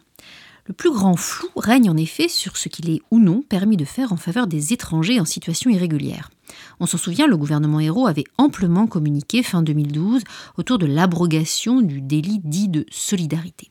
Le 0.68 0.74
plus 0.74 0.92
grand 0.92 1.16
flou 1.16 1.48
règne 1.56 1.90
en 1.92 1.98
effet 1.98 2.28
sur 2.28 2.58
ce 2.58 2.70
qu'il 2.70 2.90
est 2.90 3.02
ou 3.12 3.20
non 3.20 3.44
permis 3.44 3.78
de 3.78 3.86
faire 3.86 4.12
en 4.12 4.18
faveur 4.18 4.48
des 4.48 4.74
étrangers 4.74 5.20
en 5.20 5.26
situation 5.26 5.70
irrégulière. 5.70 6.32
On 6.80 6.88
s'en 6.88 6.98
souvient, 6.98 7.28
le 7.28 7.38
gouvernement 7.38 7.80
Hérault 7.80 8.08
avait 8.08 8.24
amplement 8.38 8.88
communiqué 8.88 9.44
fin 9.44 9.62
2012 9.62 10.24
autour 10.58 10.80
de 10.80 10.88
l'abrogation 10.88 11.82
du 11.82 12.02
délit 12.02 12.40
dit 12.44 12.68
de 12.68 12.86
solidarité. 12.90 13.70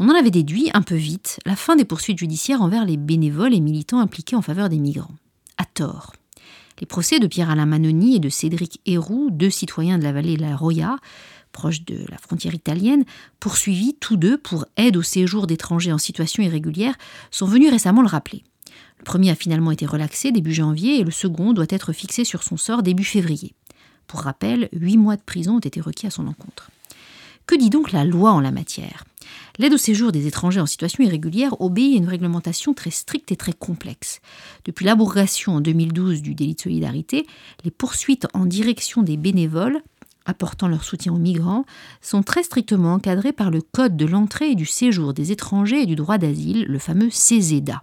On 0.00 0.08
en 0.08 0.14
avait 0.14 0.30
déduit, 0.30 0.70
un 0.74 0.82
peu 0.82 0.94
vite, 0.94 1.40
la 1.44 1.56
fin 1.56 1.74
des 1.74 1.84
poursuites 1.84 2.18
judiciaires 2.18 2.62
envers 2.62 2.84
les 2.84 2.96
bénévoles 2.96 3.52
et 3.52 3.60
militants 3.60 3.98
impliqués 3.98 4.36
en 4.36 4.42
faveur 4.42 4.68
des 4.68 4.78
migrants. 4.78 5.16
À 5.56 5.64
tort. 5.64 6.14
Les 6.80 6.86
procès 6.86 7.18
de 7.18 7.26
Pierre-Alain 7.26 7.66
Manoni 7.66 8.14
et 8.14 8.20
de 8.20 8.28
Cédric 8.28 8.80
Héroux, 8.86 9.30
deux 9.32 9.50
citoyens 9.50 9.98
de 9.98 10.04
la 10.04 10.12
vallée 10.12 10.36
de 10.36 10.42
la 10.42 10.54
Roya, 10.54 10.98
proche 11.50 11.84
de 11.84 12.04
la 12.08 12.18
frontière 12.18 12.54
italienne, 12.54 13.04
poursuivis 13.40 13.96
tous 13.98 14.16
deux 14.16 14.38
pour 14.38 14.66
aide 14.76 14.96
au 14.96 15.02
séjour 15.02 15.48
d'étrangers 15.48 15.92
en 15.92 15.98
situation 15.98 16.44
irrégulière, 16.44 16.94
sont 17.32 17.46
venus 17.46 17.70
récemment 17.70 18.02
le 18.02 18.06
rappeler. 18.06 18.44
Le 18.98 19.04
premier 19.04 19.30
a 19.30 19.34
finalement 19.34 19.72
été 19.72 19.84
relaxé 19.84 20.30
début 20.30 20.54
janvier 20.54 21.00
et 21.00 21.04
le 21.04 21.10
second 21.10 21.52
doit 21.52 21.66
être 21.70 21.92
fixé 21.92 22.22
sur 22.22 22.44
son 22.44 22.56
sort 22.56 22.84
début 22.84 23.02
février. 23.02 23.52
Pour 24.06 24.20
rappel, 24.20 24.68
huit 24.72 24.96
mois 24.96 25.16
de 25.16 25.22
prison 25.22 25.56
ont 25.56 25.60
été 25.60 25.80
requis 25.80 26.06
à 26.06 26.10
son 26.10 26.28
encontre. 26.28 26.70
Que 27.48 27.56
dit 27.56 27.70
donc 27.70 27.92
la 27.92 28.04
loi 28.04 28.32
en 28.32 28.40
la 28.40 28.50
matière? 28.50 29.04
L'aide 29.56 29.72
au 29.72 29.78
séjour 29.78 30.12
des 30.12 30.26
étrangers 30.26 30.60
en 30.60 30.66
situation 30.66 31.02
irrégulière 31.02 31.58
obéit 31.62 31.94
à 31.94 31.96
une 31.96 32.08
réglementation 32.08 32.74
très 32.74 32.90
stricte 32.90 33.32
et 33.32 33.36
très 33.36 33.54
complexe. 33.54 34.20
Depuis 34.66 34.84
l'abrogation 34.84 35.54
en 35.54 35.62
2012 35.62 36.20
du 36.20 36.34
délit 36.34 36.56
de 36.56 36.60
solidarité, 36.60 37.26
les 37.64 37.70
poursuites 37.70 38.26
en 38.34 38.44
direction 38.44 39.02
des 39.02 39.16
bénévoles 39.16 39.80
apportant 40.26 40.68
leur 40.68 40.84
soutien 40.84 41.14
aux 41.14 41.18
migrants 41.18 41.64
sont 42.02 42.22
très 42.22 42.42
strictement 42.42 42.92
encadrées 42.92 43.32
par 43.32 43.50
le 43.50 43.62
Code 43.62 43.96
de 43.96 44.04
l'entrée 44.04 44.50
et 44.50 44.54
du 44.54 44.66
séjour 44.66 45.14
des 45.14 45.32
étrangers 45.32 45.80
et 45.80 45.86
du 45.86 45.96
droit 45.96 46.18
d'asile, 46.18 46.66
le 46.68 46.78
fameux 46.78 47.08
CESEDA. 47.08 47.82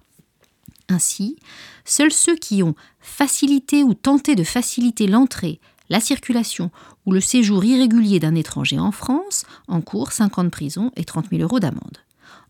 Ainsi, 0.90 1.38
seuls 1.86 2.14
ceux 2.14 2.36
qui 2.36 2.62
ont 2.62 2.76
facilité 3.00 3.82
ou 3.82 3.96
tenté 3.96 4.36
de 4.36 4.44
faciliter 4.44 5.08
l'entrée, 5.08 5.60
la 5.90 6.00
circulation 6.00 6.70
ou 7.06 7.12
le 7.12 7.22
séjour 7.22 7.64
irrégulier 7.64 8.20
d'un 8.20 8.36
étranger 8.36 8.80
en 8.80 8.92
France 8.92 9.46
encourt 9.68 10.12
5 10.12 10.40
ans 10.40 10.44
de 10.44 10.50
prison 10.50 10.92
et 10.96 11.04
30 11.04 11.30
000 11.30 11.42
euros 11.42 11.60
d'amende. 11.60 12.00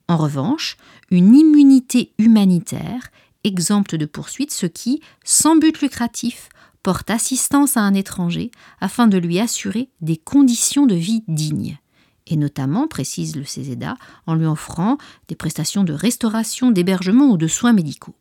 En 0.08 0.18
revanche, 0.18 0.78
une 1.10 1.36
immunité 1.36 2.14
humanitaire 2.18 3.12
exempte 3.44 3.96
de 3.96 4.06
poursuite 4.06 4.52
ceux 4.52 4.68
qui, 4.68 5.02
sans 5.24 5.56
but 5.56 5.82
lucratif, 5.82 6.50
portent 6.84 7.10
assistance 7.10 7.78
à 7.78 7.82
un 7.82 7.94
étranger 7.94 8.52
afin 8.80 9.08
de 9.08 9.18
lui 9.18 9.40
assurer 9.40 9.90
des 10.02 10.18
conditions 10.18 10.86
de 10.86 10.96
vie 10.96 11.24
dignes, 11.28 11.80
et 12.28 12.38
notamment, 12.38 12.88
précise 12.88 13.36
le 13.36 13.44
CESEDA, 13.44 13.98
en 14.26 14.36
lui 14.36 14.46
offrant 14.46 14.98
des 15.28 15.36
prestations 15.36 15.84
de 15.84 15.94
restauration, 15.94 16.72
d'hébergement 16.72 17.30
ou 17.30 17.38
de 17.38 17.48
soins 17.48 17.74
médicaux. 17.74 18.16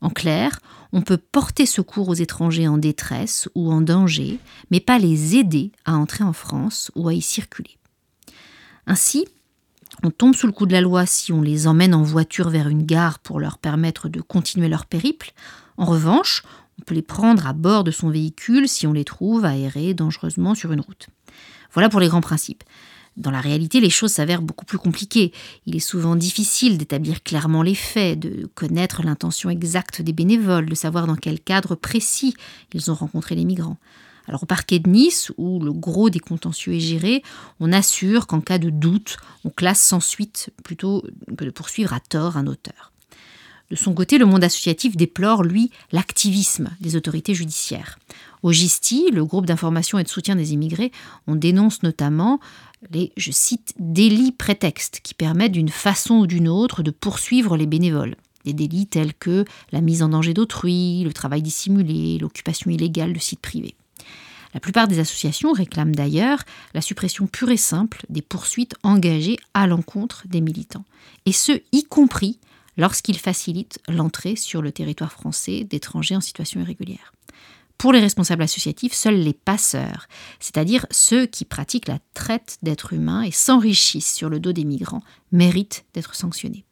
En 0.00 0.10
clair, 0.10 0.60
on 0.92 1.02
peut 1.02 1.18
porter 1.18 1.66
secours 1.66 2.08
aux 2.08 2.14
étrangers 2.14 2.68
en 2.68 2.78
détresse 2.78 3.48
ou 3.54 3.70
en 3.70 3.80
danger, 3.80 4.38
mais 4.70 4.80
pas 4.80 4.98
les 4.98 5.36
aider 5.36 5.72
à 5.84 5.94
entrer 5.94 6.24
en 6.24 6.32
France 6.32 6.90
ou 6.94 7.08
à 7.08 7.14
y 7.14 7.20
circuler. 7.20 7.78
Ainsi, 8.86 9.26
on 10.02 10.10
tombe 10.10 10.34
sous 10.34 10.46
le 10.46 10.52
coup 10.52 10.66
de 10.66 10.72
la 10.72 10.80
loi 10.80 11.06
si 11.06 11.32
on 11.32 11.42
les 11.42 11.66
emmène 11.66 11.94
en 11.94 12.02
voiture 12.02 12.50
vers 12.50 12.68
une 12.68 12.84
gare 12.84 13.18
pour 13.18 13.38
leur 13.38 13.58
permettre 13.58 14.08
de 14.08 14.20
continuer 14.20 14.68
leur 14.68 14.86
périple. 14.86 15.32
En 15.76 15.84
revanche, 15.84 16.42
on 16.78 16.82
peut 16.82 16.94
les 16.94 17.02
prendre 17.02 17.46
à 17.46 17.52
bord 17.52 17.84
de 17.84 17.90
son 17.90 18.08
véhicule 18.08 18.68
si 18.68 18.86
on 18.86 18.92
les 18.92 19.04
trouve 19.04 19.44
aérés 19.44 19.94
dangereusement 19.94 20.54
sur 20.54 20.72
une 20.72 20.80
route. 20.80 21.08
Voilà 21.72 21.88
pour 21.88 22.00
les 22.00 22.08
grands 22.08 22.20
principes. 22.20 22.64
Dans 23.20 23.30
la 23.30 23.42
réalité, 23.42 23.80
les 23.80 23.90
choses 23.90 24.12
s'avèrent 24.12 24.40
beaucoup 24.40 24.64
plus 24.64 24.78
compliquées. 24.78 25.32
Il 25.66 25.76
est 25.76 25.78
souvent 25.78 26.16
difficile 26.16 26.78
d'établir 26.78 27.22
clairement 27.22 27.62
les 27.62 27.74
faits, 27.74 28.18
de 28.18 28.48
connaître 28.54 29.02
l'intention 29.02 29.50
exacte 29.50 30.00
des 30.00 30.14
bénévoles, 30.14 30.70
de 30.70 30.74
savoir 30.74 31.06
dans 31.06 31.16
quel 31.16 31.38
cadre 31.38 31.74
précis 31.74 32.34
ils 32.72 32.90
ont 32.90 32.94
rencontré 32.94 33.34
les 33.34 33.44
migrants. 33.44 33.76
Alors 34.26 34.44
au 34.44 34.46
parquet 34.46 34.78
de 34.78 34.88
Nice, 34.88 35.32
où 35.36 35.60
le 35.60 35.72
gros 35.72 36.08
des 36.08 36.18
contentieux 36.18 36.72
est 36.74 36.80
géré, 36.80 37.22
on 37.58 37.72
assure 37.72 38.26
qu'en 38.26 38.40
cas 38.40 38.58
de 38.58 38.70
doute, 38.70 39.18
on 39.44 39.50
classe 39.50 39.82
sans 39.82 40.00
suite 40.00 40.48
plutôt 40.64 41.04
que 41.36 41.44
de 41.44 41.50
poursuivre 41.50 41.92
à 41.92 42.00
tort 42.00 42.38
un 42.38 42.46
auteur. 42.46 42.90
De 43.70 43.76
son 43.76 43.92
côté, 43.92 44.18
le 44.18 44.26
monde 44.26 44.42
associatif 44.42 44.96
déplore, 44.96 45.44
lui, 45.44 45.70
l'activisme 45.92 46.70
des 46.80 46.96
autorités 46.96 47.34
judiciaires. 47.34 47.98
Au 48.42 48.52
GISTI, 48.52 49.10
le 49.12 49.24
groupe 49.24 49.46
d'information 49.46 49.98
et 49.98 50.02
de 50.02 50.08
soutien 50.08 50.34
des 50.34 50.54
immigrés, 50.54 50.90
on 51.26 51.36
dénonce 51.36 51.82
notamment 51.82 52.40
les, 52.88 53.12
je 53.16 53.30
cite, 53.30 53.74
délits 53.78 54.32
prétextes 54.32 55.00
qui 55.02 55.14
permettent 55.14 55.52
d'une 55.52 55.68
façon 55.68 56.16
ou 56.16 56.26
d'une 56.26 56.48
autre 56.48 56.82
de 56.82 56.90
poursuivre 56.90 57.56
les 57.56 57.66
bénévoles. 57.66 58.16
Des 58.44 58.54
délits 58.54 58.86
tels 58.86 59.14
que 59.14 59.44
la 59.70 59.82
mise 59.82 60.02
en 60.02 60.08
danger 60.08 60.32
d'autrui, 60.32 61.02
le 61.04 61.12
travail 61.12 61.42
dissimulé, 61.42 62.18
l'occupation 62.18 62.70
illégale 62.70 63.12
de 63.12 63.18
sites 63.18 63.40
privés. 63.40 63.74
La 64.54 64.60
plupart 64.60 64.88
des 64.88 64.98
associations 64.98 65.52
réclament 65.52 65.94
d'ailleurs 65.94 66.42
la 66.74 66.80
suppression 66.80 67.26
pure 67.26 67.50
et 67.50 67.56
simple 67.56 68.04
des 68.08 68.22
poursuites 68.22 68.74
engagées 68.82 69.38
à 69.54 69.66
l'encontre 69.66 70.24
des 70.26 70.40
militants, 70.40 70.84
et 71.26 71.32
ce, 71.32 71.60
y 71.72 71.84
compris 71.84 72.38
lorsqu'ils 72.76 73.18
facilitent 73.18 73.78
l'entrée 73.88 74.36
sur 74.36 74.62
le 74.62 74.72
territoire 74.72 75.12
français 75.12 75.64
d'étrangers 75.64 76.16
en 76.16 76.20
situation 76.20 76.60
irrégulière. 76.60 77.12
Pour 77.80 77.94
les 77.94 78.00
responsables 78.00 78.42
associatifs, 78.42 78.92
seuls 78.92 79.20
les 79.20 79.32
passeurs, 79.32 80.06
c'est-à-dire 80.38 80.84
ceux 80.90 81.24
qui 81.24 81.46
pratiquent 81.46 81.88
la 81.88 81.98
traite 82.12 82.58
d'êtres 82.62 82.92
humains 82.92 83.22
et 83.22 83.30
s'enrichissent 83.30 84.12
sur 84.12 84.28
le 84.28 84.38
dos 84.38 84.52
des 84.52 84.64
migrants, 84.66 85.02
méritent 85.32 85.86
d'être 85.94 86.14
sanctionnés. 86.14 86.66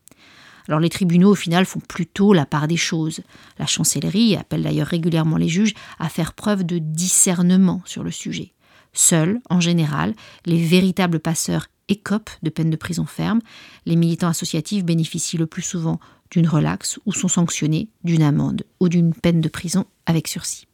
Alors 0.69 0.81
les 0.81 0.91
tribunaux, 0.91 1.31
au 1.31 1.35
final, 1.35 1.65
font 1.65 1.81
plutôt 1.81 2.35
la 2.35 2.45
part 2.45 2.69
des 2.69 2.77
choses. 2.77 3.23
La 3.59 3.65
chancellerie 3.65 4.37
appelle 4.37 4.63
d'ailleurs 4.63 4.89
régulièrement 4.89 5.39
les 5.39 5.49
juges 5.49 5.73
à 5.99 6.11
faire 6.11 6.35
preuve 6.35 6.63
de 6.65 6.77
discernement 6.77 7.81
sur 7.87 8.05
le 8.05 8.11
sujet. 8.11 8.53
Seuls, 8.93 9.41
en 9.49 9.61
général, 9.61 10.13
les 10.45 10.63
véritables 10.63 11.21
passeurs 11.21 11.69
écopent 11.89 12.37
de 12.43 12.51
peine 12.51 12.69
de 12.69 12.77
prison 12.77 13.07
ferme. 13.07 13.41
Les 13.87 13.97
militants 13.97 14.29
associatifs 14.29 14.85
bénéficient 14.85 15.39
le 15.39 15.47
plus 15.47 15.63
souvent 15.63 16.01
d'une 16.31 16.47
relaxe 16.47 17.01
ou 17.07 17.13
sont 17.13 17.29
sanctionnés 17.29 17.89
d'une 18.05 18.23
amende 18.23 18.65
ou 18.79 18.91
d'une 18.91 19.15
peine 19.15 19.41
de 19.41 19.49
prison 19.49 19.87
avec 20.05 20.29
sursis. 20.29 20.68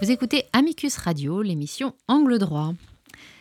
Vous 0.00 0.12
écoutez 0.12 0.44
Amicus 0.52 0.96
Radio, 0.96 1.42
l'émission 1.42 1.92
Angle 2.06 2.38
droit. 2.38 2.72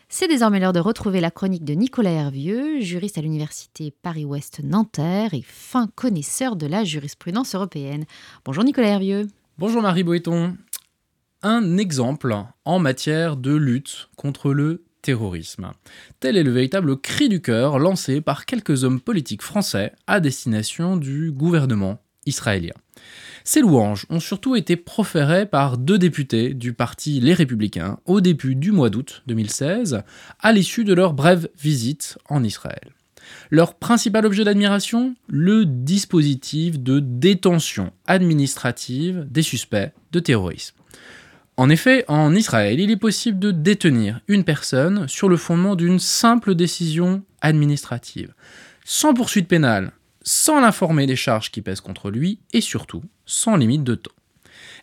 C'est 0.10 0.28
désormais 0.28 0.60
l'heure 0.60 0.74
de 0.74 0.80
retrouver 0.80 1.22
la 1.22 1.30
chronique 1.30 1.64
de 1.64 1.76
Nicolas 1.76 2.10
Hervieux, 2.10 2.82
juriste 2.82 3.20
à 3.20 3.22
l'université 3.22 3.94
Paris-Ouest 4.02 4.62
Nanterre 4.64 5.36
et 5.36 5.44
fin 5.44 5.86
connaisseur 5.94 6.56
de 6.56 6.66
la 6.66 6.84
jurisprudence 6.84 7.54
européenne. 7.54 8.06
Bonjour 8.44 8.64
Nicolas 8.64 8.88
Hervieux. 8.88 9.28
Bonjour 9.60 9.84
Marie 9.84 10.04
Boéton. 10.04 10.58
Un 11.44 11.78
exemple 11.78 12.36
en 12.66 12.80
matière 12.80 13.38
de 13.38 13.54
lutte 13.54 14.10
contre 14.16 14.52
le 14.52 14.84
terrorisme. 15.04 15.70
Tel 16.20 16.38
est 16.38 16.44
le 16.44 16.52
véritable 16.52 17.00
cri 17.00 17.30
du 17.30 17.40
cœur 17.40 17.78
lancé 17.78 18.20
par 18.20 18.48
quelques 18.48 18.84
hommes 18.84 19.00
politiques 19.00 19.44
français 19.44 19.94
à 20.08 20.20
destination 20.20 20.98
du 20.98 21.32
gouvernement 21.32 22.00
israélien. 22.28 22.74
Ces 23.44 23.62
louanges 23.62 24.06
ont 24.10 24.20
surtout 24.20 24.56
été 24.56 24.76
proférées 24.76 25.46
par 25.46 25.78
deux 25.78 25.98
députés 25.98 26.54
du 26.54 26.74
parti 26.74 27.22
Les 27.22 27.34
Républicains 27.34 27.98
au 28.06 28.20
début 28.20 28.56
du 28.56 28.72
mois 28.72 28.90
d'août 28.90 29.24
2016, 29.28 30.04
à 30.40 30.52
l'issue 30.52 30.84
de 30.84 30.94
leur 30.94 31.14
brève 31.14 31.48
visite 31.58 32.18
en 32.30 32.44
Israël. 32.44 32.92
Leur 33.50 33.76
principal 33.76 34.26
objet 34.26 34.44
d'admiration 34.44 35.16
Le 35.28 35.66
dispositif 35.66 36.80
de 36.80 37.00
détention 37.00 37.92
administrative 38.06 39.26
des 39.30 39.42
suspects 39.42 39.92
de 40.12 40.20
terrorisme. 40.20 40.76
En 41.56 41.70
effet, 41.70 42.06
en 42.08 42.36
Israël, 42.36 42.80
il 42.80 42.92
est 42.92 42.98
possible 42.98 43.40
de 43.40 43.52
détenir 43.52 44.20
une 44.28 44.44
personne 44.44 45.08
sur 45.08 45.28
le 45.28 45.38
fondement 45.38 45.76
d'une 45.76 46.00
simple 46.00 46.54
décision 46.54 47.24
administrative, 47.42 48.34
sans 48.86 49.14
poursuite 49.14 49.48
pénale, 49.48 49.92
sans 50.28 50.60
l'informer 50.60 51.06
des 51.06 51.16
charges 51.16 51.52
qui 51.52 51.62
pèsent 51.62 51.80
contre 51.80 52.12
lui 52.12 52.40
et 52.52 52.60
surtout 52.60 53.02
sans 53.26 53.56
limite 53.56 53.86
de 53.86 53.96
temps. 53.96 54.12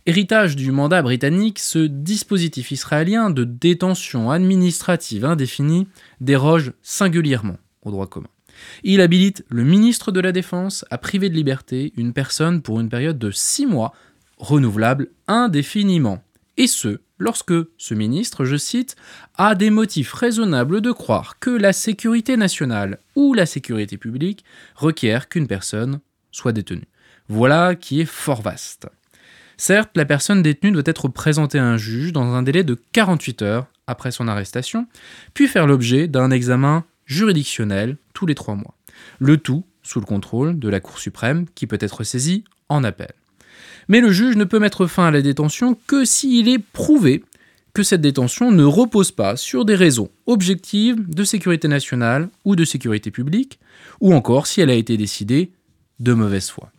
Héritage 0.06 0.56
du 0.56 0.72
mandat 0.72 1.02
britannique, 1.02 1.58
ce 1.58 1.80
dispositif 1.80 2.70
israélien 2.70 3.28
de 3.28 3.44
détention 3.44 4.30
administrative 4.30 5.26
indéfinie 5.26 5.86
déroge 6.22 6.72
singulièrement 6.82 7.58
au 7.82 7.90
droit 7.90 8.06
commun. 8.06 8.28
Il 8.84 9.02
habilite 9.02 9.44
le 9.50 9.64
ministre 9.64 10.12
de 10.12 10.20
la 10.20 10.32
Défense 10.32 10.86
à 10.90 10.96
priver 10.96 11.28
de 11.28 11.34
liberté 11.34 11.92
une 11.98 12.14
personne 12.14 12.62
pour 12.62 12.80
une 12.80 12.88
période 12.88 13.18
de 13.18 13.30
six 13.30 13.66
mois, 13.66 13.92
renouvelable 14.38 15.10
indéfiniment, 15.28 16.22
et 16.56 16.66
ce, 16.66 17.00
lorsque 17.18 17.54
ce 17.78 17.94
ministre, 17.94 18.44
je 18.44 18.56
cite, 18.56 18.96
a 19.36 19.54
des 19.54 19.70
motifs 19.70 20.12
raisonnables 20.12 20.80
de 20.80 20.92
croire 20.92 21.38
que 21.38 21.50
la 21.50 21.72
sécurité 21.72 22.36
nationale 22.36 22.98
ou 23.16 23.34
la 23.34 23.46
sécurité 23.46 23.96
publique 23.96 24.44
requiert 24.76 25.28
qu'une 25.28 25.46
personne 25.46 26.00
soit 26.30 26.52
détenue. 26.52 26.88
Voilà 27.28 27.74
qui 27.74 28.00
est 28.00 28.06
fort 28.06 28.42
vaste. 28.42 28.86
Certes, 29.56 29.90
la 29.94 30.04
personne 30.04 30.42
détenue 30.42 30.72
doit 30.72 30.82
être 30.86 31.08
présentée 31.08 31.58
à 31.58 31.64
un 31.64 31.76
juge 31.76 32.12
dans 32.12 32.34
un 32.34 32.42
délai 32.42 32.64
de 32.64 32.80
48 32.92 33.42
heures 33.42 33.66
après 33.86 34.10
son 34.10 34.28
arrestation, 34.28 34.86
puis 35.32 35.46
faire 35.46 35.66
l'objet 35.66 36.08
d'un 36.08 36.30
examen 36.30 36.84
juridictionnel 37.06 37.96
tous 38.14 38.26
les 38.26 38.34
trois 38.34 38.54
mois. 38.54 38.76
Le 39.18 39.36
tout 39.36 39.64
sous 39.82 40.00
le 40.00 40.06
contrôle 40.06 40.58
de 40.58 40.68
la 40.68 40.80
Cour 40.80 40.98
suprême 40.98 41.46
qui 41.54 41.66
peut 41.66 41.78
être 41.80 42.04
saisie 42.04 42.44
en 42.68 42.84
appel. 42.84 43.12
Mais 43.88 44.00
le 44.00 44.10
juge 44.10 44.36
ne 44.36 44.44
peut 44.44 44.58
mettre 44.58 44.86
fin 44.86 45.06
à 45.06 45.10
la 45.10 45.22
détention 45.22 45.76
que 45.86 46.04
s'il 46.04 46.48
est 46.48 46.58
prouvé 46.58 47.24
que 47.74 47.82
cette 47.82 48.00
détention 48.00 48.52
ne 48.52 48.64
repose 48.64 49.10
pas 49.10 49.36
sur 49.36 49.64
des 49.64 49.74
raisons 49.74 50.08
objectives 50.26 51.08
de 51.08 51.24
sécurité 51.24 51.66
nationale 51.66 52.28
ou 52.44 52.54
de 52.54 52.64
sécurité 52.64 53.10
publique, 53.10 53.58
ou 54.00 54.14
encore 54.14 54.46
si 54.46 54.60
elle 54.60 54.70
a 54.70 54.74
été 54.74 54.96
décidée 54.96 55.50
de 55.98 56.12
mauvaise 56.12 56.50
foi. 56.50 56.70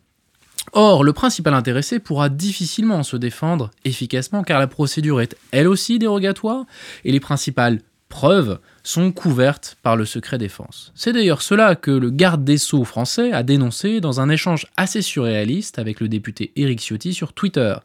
Or, 0.71 1.03
le 1.03 1.13
principal 1.13 1.53
intéressé 1.53 1.99
pourra 1.99 2.29
difficilement 2.29 3.03
se 3.03 3.17
défendre 3.17 3.71
efficacement 3.83 4.43
car 4.43 4.59
la 4.59 4.67
procédure 4.67 5.21
est 5.21 5.35
elle 5.51 5.67
aussi 5.67 5.99
dérogatoire 5.99 6.65
et 7.03 7.11
les 7.11 7.19
principales 7.19 7.81
preuves 8.09 8.59
sont 8.83 9.11
couvertes 9.11 9.77
par 9.81 9.95
le 9.95 10.05
secret 10.05 10.37
défense. 10.37 10.91
C'est 10.95 11.13
d'ailleurs 11.13 11.41
cela 11.41 11.75
que 11.75 11.91
le 11.91 12.09
garde 12.09 12.43
des 12.43 12.57
Sceaux 12.57 12.83
français 12.83 13.31
a 13.31 13.43
dénoncé 13.43 14.01
dans 14.01 14.21
un 14.21 14.29
échange 14.29 14.67
assez 14.77 15.01
surréaliste 15.01 15.79
avec 15.79 15.99
le 15.99 16.07
député 16.07 16.51
Éric 16.55 16.79
Ciotti 16.79 17.13
sur 17.13 17.33
Twitter. 17.33 17.75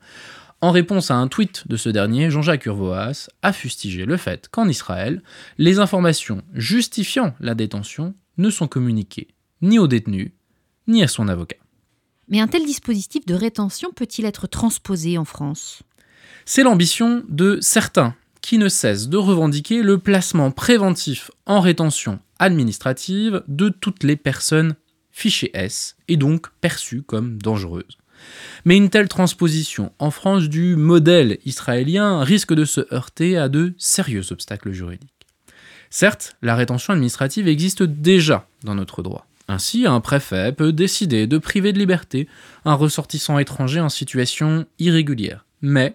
En 0.60 0.72
réponse 0.72 1.10
à 1.10 1.16
un 1.16 1.26
tweet 1.26 1.66
de 1.68 1.76
ce 1.76 1.88
dernier, 1.88 2.30
Jean-Jacques 2.30 2.66
Urvoas 2.66 3.28
a 3.42 3.52
fustigé 3.52 4.04
le 4.04 4.18
fait 4.18 4.48
qu'en 4.48 4.68
Israël, 4.68 5.22
les 5.56 5.78
informations 5.78 6.42
justifiant 6.52 7.34
la 7.40 7.54
détention 7.54 8.14
ne 8.36 8.50
sont 8.50 8.68
communiquées 8.68 9.28
ni 9.62 9.78
au 9.78 9.86
détenu, 9.86 10.34
ni 10.86 11.02
à 11.02 11.08
son 11.08 11.28
avocat. 11.28 11.56
Mais 12.28 12.40
un 12.40 12.46
tel 12.46 12.64
dispositif 12.64 13.26
de 13.26 13.34
rétention 13.34 13.90
peut-il 13.92 14.24
être 14.24 14.46
transposé 14.46 15.18
en 15.18 15.24
France? 15.24 15.82
C'est 16.44 16.62
l'ambition 16.62 17.22
de 17.28 17.58
certains 17.60 18.14
qui 18.42 18.58
ne 18.58 18.68
cesse 18.68 19.08
de 19.08 19.16
revendiquer 19.16 19.82
le 19.82 19.98
placement 19.98 20.50
préventif 20.50 21.30
en 21.46 21.60
rétention 21.60 22.18
administrative 22.38 23.42
de 23.48 23.68
toutes 23.68 24.02
les 24.02 24.16
personnes 24.16 24.74
fichées 25.10 25.50
S 25.54 25.96
et 26.08 26.16
donc 26.16 26.48
perçues 26.60 27.02
comme 27.02 27.40
dangereuses. 27.40 27.98
Mais 28.64 28.76
une 28.76 28.90
telle 28.90 29.08
transposition 29.08 29.92
en 29.98 30.10
France 30.10 30.48
du 30.48 30.76
modèle 30.76 31.38
israélien 31.44 32.22
risque 32.22 32.54
de 32.54 32.64
se 32.64 32.92
heurter 32.92 33.36
à 33.36 33.48
de 33.48 33.74
sérieux 33.78 34.30
obstacles 34.30 34.72
juridiques. 34.72 35.10
Certes, 35.90 36.36
la 36.42 36.54
rétention 36.54 36.92
administrative 36.92 37.48
existe 37.48 37.82
déjà 37.82 38.46
dans 38.62 38.74
notre 38.74 39.02
droit. 39.02 39.26
Ainsi, 39.48 39.86
un 39.86 40.00
préfet 40.00 40.52
peut 40.52 40.72
décider 40.72 41.26
de 41.26 41.38
priver 41.38 41.72
de 41.72 41.78
liberté 41.78 42.28
un 42.64 42.74
ressortissant 42.74 43.38
étranger 43.38 43.80
en 43.80 43.88
situation 43.88 44.66
irrégulière. 44.78 45.44
Mais 45.60 45.94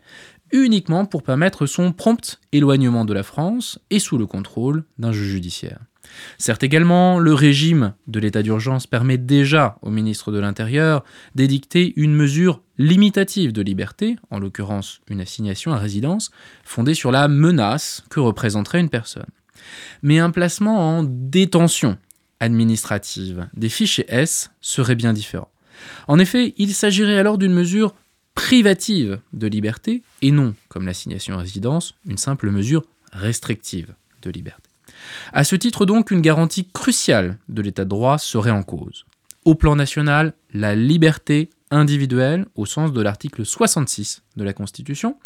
uniquement 0.52 1.06
pour 1.06 1.24
permettre 1.24 1.66
son 1.66 1.92
prompt 1.92 2.40
éloignement 2.52 3.06
de 3.06 3.14
la 3.14 3.24
France 3.24 3.80
et 3.90 4.00
sous 4.00 4.18
le 4.18 4.26
contrôle 4.26 4.84
d'un 4.98 5.12
juge 5.12 5.30
judiciaire. 5.30 5.80
Certes 6.38 6.64
également, 6.64 7.20
le 7.20 7.34
régime 7.34 7.94
de 8.08 8.20
l'état 8.20 8.44
d'urgence 8.44 8.88
permet 8.88 9.18
déjà 9.18 9.78
au 9.82 9.90
ministre 9.90 10.32
de 10.32 10.40
l'Intérieur 10.40 11.04
d'édicter 11.34 11.94
une 11.96 12.14
mesure 12.14 12.62
limitative 12.78 13.54
de 13.54 13.62
liberté, 13.62 14.18
en 14.30 14.40
l'occurrence 14.40 15.02
une 15.10 15.22
assignation 15.22 15.74
à 15.74 15.78
résidence, 15.78 16.32
fondée 16.64 16.94
sur 16.94 17.12
la 17.12 17.28
menace 17.28 18.04
que 18.10 18.20
représenterait 18.20 18.80
une 18.80 18.90
personne. 18.90 19.26
Mais 20.04 20.20
un 20.20 20.32
placement 20.32 20.98
en 20.98 21.04
détention 21.04 21.98
administrative 22.40 23.48
des 23.54 23.70
fichiers 23.70 24.06
S 24.08 24.52
serait 24.62 24.96
bien 24.96 25.14
différent. 25.14 25.50
En 26.08 26.20
effet, 26.20 26.54
il 26.58 26.74
s'agirait 26.74 27.18
alors 27.18 27.38
d'une 27.38 27.54
mesure 27.54 27.96
privative 28.36 29.20
de 29.34 29.48
liberté 29.48 30.04
et 30.22 30.32
non, 30.32 30.54
comme 30.68 30.86
l'assignation 30.86 31.36
à 31.36 31.40
résidence, 31.40 31.96
une 32.08 32.18
simple 32.18 32.52
mesure 32.52 32.84
restrictive 33.12 33.96
de 34.22 34.30
liberté. 34.30 34.70
À 35.34 35.44
ce 35.44 35.56
titre 35.56 35.86
donc, 35.86 36.12
une 36.12 36.22
garantie 36.22 36.68
cruciale 36.72 37.38
de 37.50 37.62
l'état 37.62 37.86
de 37.86 37.90
droit 37.90 38.18
serait 38.18 38.52
en 38.52 38.64
cause. 38.64 39.06
Au 39.46 39.56
plan 39.56 39.76
national, 39.76 40.34
la 40.54 40.76
liberté 40.76 41.50
individuelle 41.72 42.46
au 42.56 42.66
sens 42.66 42.94
de 42.94 43.02
l'article 43.02 43.46
66 43.46 44.22
de 44.36 44.44
la 44.44 44.54
Constitution, 44.54 45.18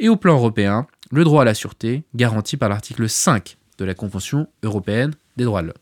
et 0.00 0.08
au 0.08 0.16
plan 0.16 0.34
européen, 0.34 0.86
le 1.10 1.24
droit 1.24 1.42
à 1.42 1.44
la 1.44 1.54
sûreté 1.54 2.04
garanti 2.14 2.56
par 2.56 2.68
l'article 2.68 3.08
5 3.08 3.56
de 3.78 3.84
la 3.84 3.94
Convention 3.94 4.48
européenne 4.62 5.14
des 5.36 5.44
droits 5.44 5.62
de 5.62 5.68
l'homme. 5.68 5.76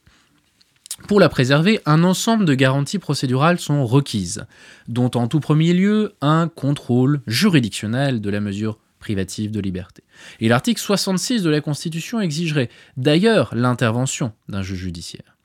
Pour 1.09 1.21
la 1.21 1.29
préserver, 1.29 1.81
un 1.85 2.03
ensemble 2.03 2.45
de 2.45 2.55
garanties 2.55 2.99
procédurales 2.99 3.59
sont 3.59 3.85
requises, 3.85 4.47
dont 4.89 5.11
en 5.15 5.29
tout 5.29 5.41
premier 5.41 5.75
lieu 5.75 6.15
un 6.21 6.49
contrôle 6.49 7.21
juridictionnel 7.27 8.21
de 8.21 8.31
la 8.31 8.41
mesure 8.41 8.79
privative 9.01 9.51
de 9.51 9.61
liberté. 9.61 10.03
Et 10.41 10.49
l'article 10.49 10.81
66 10.81 11.43
de 11.43 11.51
la 11.51 11.61
Constitution 11.61 12.21
exigerait 12.21 12.71
d'ailleurs 12.97 13.55
l'intervention 13.55 14.33
d'un 14.49 14.63
juge 14.63 14.79
judiciaire. 14.79 15.37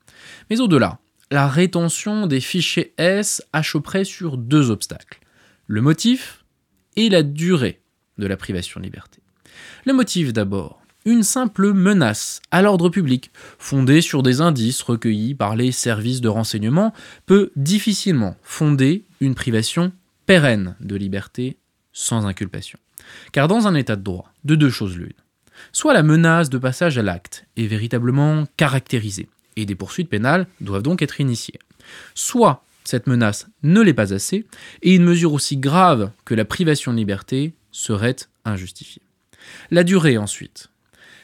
Mais 0.50 0.62
au-delà, 0.62 1.00
la 1.30 1.48
rétention 1.48 2.26
des 2.26 2.40
fichiers 2.40 2.94
S 2.98 3.44
achoperait 3.52 4.06
sur 4.06 4.38
deux 4.38 4.72
obstacles, 4.72 5.20
le 5.68 5.82
motif 5.82 6.46
et 6.96 7.10
la 7.10 7.22
durée 7.22 7.82
de 8.18 8.28
la 8.28 8.38
privation 8.38 8.80
de 8.80 8.86
liberté. 8.86 9.20
Le 9.86 9.94
motif 9.94 10.32
d'abord 10.32 10.79
une 11.06 11.24
simple 11.24 11.74
menace 11.74 12.42
à 12.52 12.62
l'ordre 12.62 12.90
public, 12.90 13.32
fondée 13.58 14.02
sur 14.02 14.22
des 14.24 14.42
indices 14.42 14.82
recueillis 14.82 15.36
par 15.36 15.56
les 15.56 15.72
services 15.72 16.22
de 16.22 16.28
renseignement, 16.28 16.94
peut 17.26 17.52
difficilement 17.56 18.36
fonder 18.44 19.06
une 19.22 19.36
privation 19.36 19.92
pérenne 20.26 20.76
de 20.80 20.96
liberté 20.96 21.58
sans 21.94 22.26
inculpation. 22.26 22.80
Car 23.32 23.48
dans 23.48 23.68
un 23.68 23.76
état 23.76 23.96
de 23.96 24.04
droit, 24.04 24.32
de 24.44 24.56
deux 24.56 24.70
choses 24.70 24.98
l'une. 24.98 25.14
Soit 25.72 25.94
la 25.94 26.04
menace 26.04 26.50
de 26.50 26.58
passage 26.58 26.98
à 26.98 27.04
l'acte 27.04 27.46
est 27.58 27.68
véritablement 27.68 28.46
caractérisée, 28.58 29.28
et 29.56 29.66
des 29.66 29.76
poursuites 29.76 30.10
pénales 30.10 30.48
doivent 30.62 30.84
donc 30.84 31.02
être 31.02 31.20
initiées. 31.20 31.60
Soit 32.14 32.64
cette 32.84 33.08
menace 33.08 33.48
ne 33.64 33.82
l'est 33.82 33.94
pas 33.94 34.14
assez, 34.14 34.46
et 34.82 34.96
une 34.96 35.04
mesure 35.04 35.34
aussi 35.34 35.58
grave 35.58 36.12
que 36.26 36.36
la 36.36 36.46
privation 36.46 36.92
de 36.92 36.98
liberté 36.98 37.54
serait 37.72 38.16
injustifiée. 38.46 39.02
La 39.72 39.84
durée 39.84 40.18
ensuite. 40.18 40.70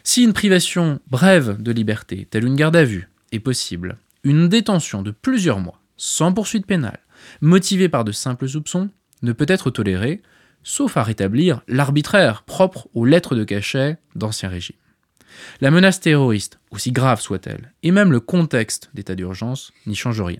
Si 0.07 0.21
une 0.21 0.33
privation 0.33 0.99
brève 1.09 1.59
de 1.59 1.71
liberté, 1.71 2.27
telle 2.29 2.45
une 2.45 2.55
garde 2.55 2.75
à 2.75 2.83
vue, 2.83 3.09
est 3.31 3.39
possible, 3.39 3.97
une 4.23 4.47
détention 4.47 5.01
de 5.01 5.09
plusieurs 5.09 5.59
mois, 5.59 5.81
sans 5.97 6.31
poursuite 6.31 6.67
pénale, 6.67 6.99
motivée 7.41 7.89
par 7.89 8.03
de 8.03 8.11
simples 8.11 8.47
soupçons, 8.47 8.91
ne 9.23 9.31
peut 9.31 9.47
être 9.49 9.71
tolérée, 9.71 10.21
sauf 10.61 10.95
à 10.95 11.01
rétablir 11.01 11.61
l'arbitraire 11.67 12.43
propre 12.43 12.87
aux 12.93 13.03
lettres 13.03 13.33
de 13.33 13.43
cachet 13.43 13.97
d'Ancien 14.13 14.47
Régime. 14.47 14.75
La 15.59 15.71
menace 15.71 15.99
terroriste, 15.99 16.59
aussi 16.69 16.91
grave 16.91 17.19
soit-elle, 17.19 17.73
et 17.81 17.89
même 17.89 18.11
le 18.11 18.19
contexte 18.19 18.91
d'état 18.93 19.15
d'urgence 19.15 19.73
n'y 19.87 19.95
change 19.95 20.21
rien. 20.21 20.37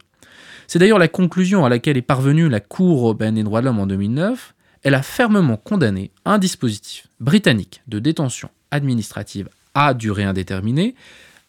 C'est 0.68 0.78
d'ailleurs 0.78 1.00
la 1.00 1.08
conclusion 1.08 1.66
à 1.66 1.70
laquelle 1.70 1.98
est 1.98 2.04
parvenue 2.04 2.50
la 2.50 2.60
Cour 2.60 3.00
européenne 3.00 3.36
des 3.36 3.44
droits 3.44 3.62
de 3.62 3.66
l'homme 3.66 3.80
en 3.80 3.88
2009. 3.88 4.54
Elle 4.84 4.94
a 4.94 5.02
fermement 5.02 5.58
condamné 5.58 6.12
un 6.24 6.38
dispositif 6.38 7.08
britannique 7.20 7.82
de 7.88 7.98
détention 7.98 8.52
administrative 8.76 9.50
à 9.74 9.94
durée 9.94 10.24
indéterminée 10.24 10.96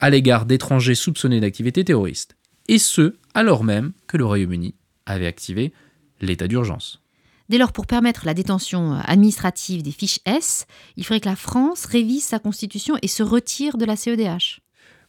à 0.00 0.10
l'égard 0.10 0.46
d'étrangers 0.46 0.94
soupçonnés 0.94 1.40
d'activité 1.40 1.84
terroriste, 1.84 2.36
et 2.68 2.78
ce, 2.78 3.14
alors 3.34 3.64
même 3.64 3.92
que 4.06 4.16
le 4.16 4.26
Royaume-Uni 4.26 4.74
avait 5.06 5.26
activé 5.26 5.72
l'état 6.20 6.48
d'urgence. 6.48 7.00
Dès 7.48 7.58
lors, 7.58 7.72
pour 7.72 7.86
permettre 7.86 8.26
la 8.26 8.34
détention 8.34 8.98
administrative 9.04 9.82
des 9.82 9.92
fiches 9.92 10.18
S, 10.26 10.66
il 10.96 11.04
faudrait 11.04 11.20
que 11.20 11.28
la 11.28 11.36
France 11.36 11.84
révise 11.84 12.24
sa 12.24 12.40
constitution 12.40 12.96
et 13.02 13.08
se 13.08 13.22
retire 13.22 13.78
de 13.78 13.84
la 13.84 13.94
CEDH. 13.94 14.60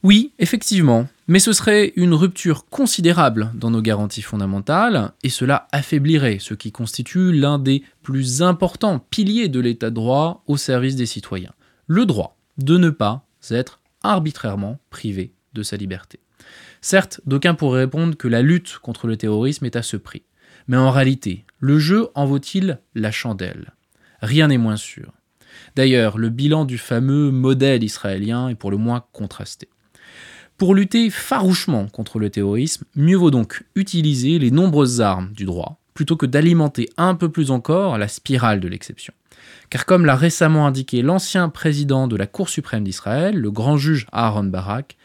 Oui, 0.04 0.34
effectivement, 0.38 1.08
mais 1.28 1.40
ce 1.40 1.52
serait 1.52 1.94
une 1.96 2.14
rupture 2.14 2.66
considérable 2.68 3.52
dans 3.56 3.72
nos 3.72 3.82
garanties 3.82 4.22
fondamentales, 4.22 5.12
et 5.24 5.30
cela 5.30 5.68
affaiblirait 5.72 6.38
ce 6.40 6.54
qui 6.54 6.72
constitue 6.72 7.32
l'un 7.34 7.58
des 7.58 7.82
plus 8.04 8.44
importants 8.44 9.00
piliers 9.00 9.50
de 9.50 9.60
l'état 9.60 9.90
de 9.90 9.96
droit 9.96 10.44
au 10.46 10.56
service 10.56 10.96
des 10.96 11.08
citoyens, 11.08 11.54
le 11.88 12.06
droit 12.06 12.38
de 12.58 12.78
ne 12.78 12.90
pas 12.90 13.26
être 13.50 13.80
arbitrairement 14.04 14.80
privé 14.90 15.34
de 15.54 15.64
sa 15.64 15.78
liberté. 15.78 16.20
Certes, 16.82 17.22
d'aucuns 17.26 17.56
pourraient 17.56 17.82
répondre 17.82 18.16
que 18.16 18.28
la 18.28 18.42
lutte 18.42 18.78
contre 18.80 19.08
le 19.08 19.18
terrorisme 19.18 19.66
est 19.66 19.76
à 19.76 19.82
ce 19.82 19.98
prix, 19.98 20.24
mais 20.68 20.78
en 20.78 20.92
réalité, 20.92 21.46
le 21.60 21.80
jeu 21.80 22.10
en 22.14 22.26
vaut-il 22.26 22.80
la 22.94 23.12
chandelle? 23.12 23.74
Rien 24.22 24.48
n'est 24.48 24.58
moins 24.58 24.78
sûr. 24.78 25.14
D'ailleurs, 25.76 26.18
le 26.18 26.30
bilan 26.30 26.66
du 26.66 26.78
fameux 26.78 27.32
modèle 27.32 27.84
israélien 27.84 28.50
est 28.50 28.56
pour 28.56 28.72
le 28.72 28.78
moins 28.78 29.06
contrasté. 29.12 29.70
Pour 30.58 30.74
lutter 30.74 31.10
farouchement 31.10 31.88
contre 31.88 32.20
le 32.20 32.30
terrorisme, 32.30 32.86
mieux 32.96 33.16
vaut 33.16 33.32
donc 33.32 33.64
utiliser 33.76 34.40
les 34.40 34.52
nombreuses 34.52 35.02
armes 35.02 35.32
du 35.34 35.46
droit, 35.46 35.80
plutôt 35.98 36.16
que 36.16 36.28
d'alimenter 36.28 36.92
un 36.98 37.16
peu 37.16 37.28
plus 37.28 37.50
encore 37.50 37.98
la 37.98 38.08
spirale 38.08 38.60
de 38.60 38.68
l'exception. 38.68 39.16
Car 39.72 39.88
comme 39.88 40.06
l'a 40.06 40.16
récemment 40.16 40.68
indiqué 40.68 41.02
l'ancien 41.02 41.50
président 41.50 42.08
de 42.08 42.16
la 42.16 42.28
Cour 42.28 42.50
suprême 42.50 42.84
d'Israël, 42.84 43.36
le 43.36 43.50
grand 43.50 43.78
juge 43.78 44.06
Aaron 44.12 44.44
Barak, 44.44 44.96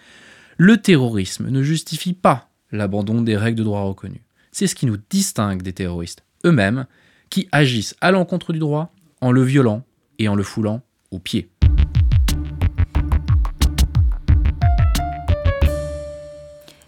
le 0.59 0.77
terrorisme 0.77 1.49
ne 1.49 1.63
justifie 1.63 2.13
pas 2.13 2.51
l'abandon 2.73 3.23
des 3.23 3.39
règles 3.39 3.61
de 3.61 3.65
droit 3.65 3.85
reconnues. 3.85 4.23
C'est 4.51 4.67
ce 4.67 4.75
qui 4.75 4.85
nous 4.85 4.99
distingue 5.09 5.63
des 5.63 5.73
terroristes 5.73 6.25
eux-mêmes, 6.45 6.85
qui 7.31 7.49
agissent 7.53 7.97
à 8.03 8.11
l'encontre 8.11 8.53
du 8.53 8.59
droit 8.59 8.93
en 9.23 9.33
le 9.33 9.43
violant 9.43 9.87
et 10.19 10.29
en 10.29 10.35
le 10.35 10.43
foulant 10.43 10.83
aux 11.11 11.21
pieds. 11.21 11.49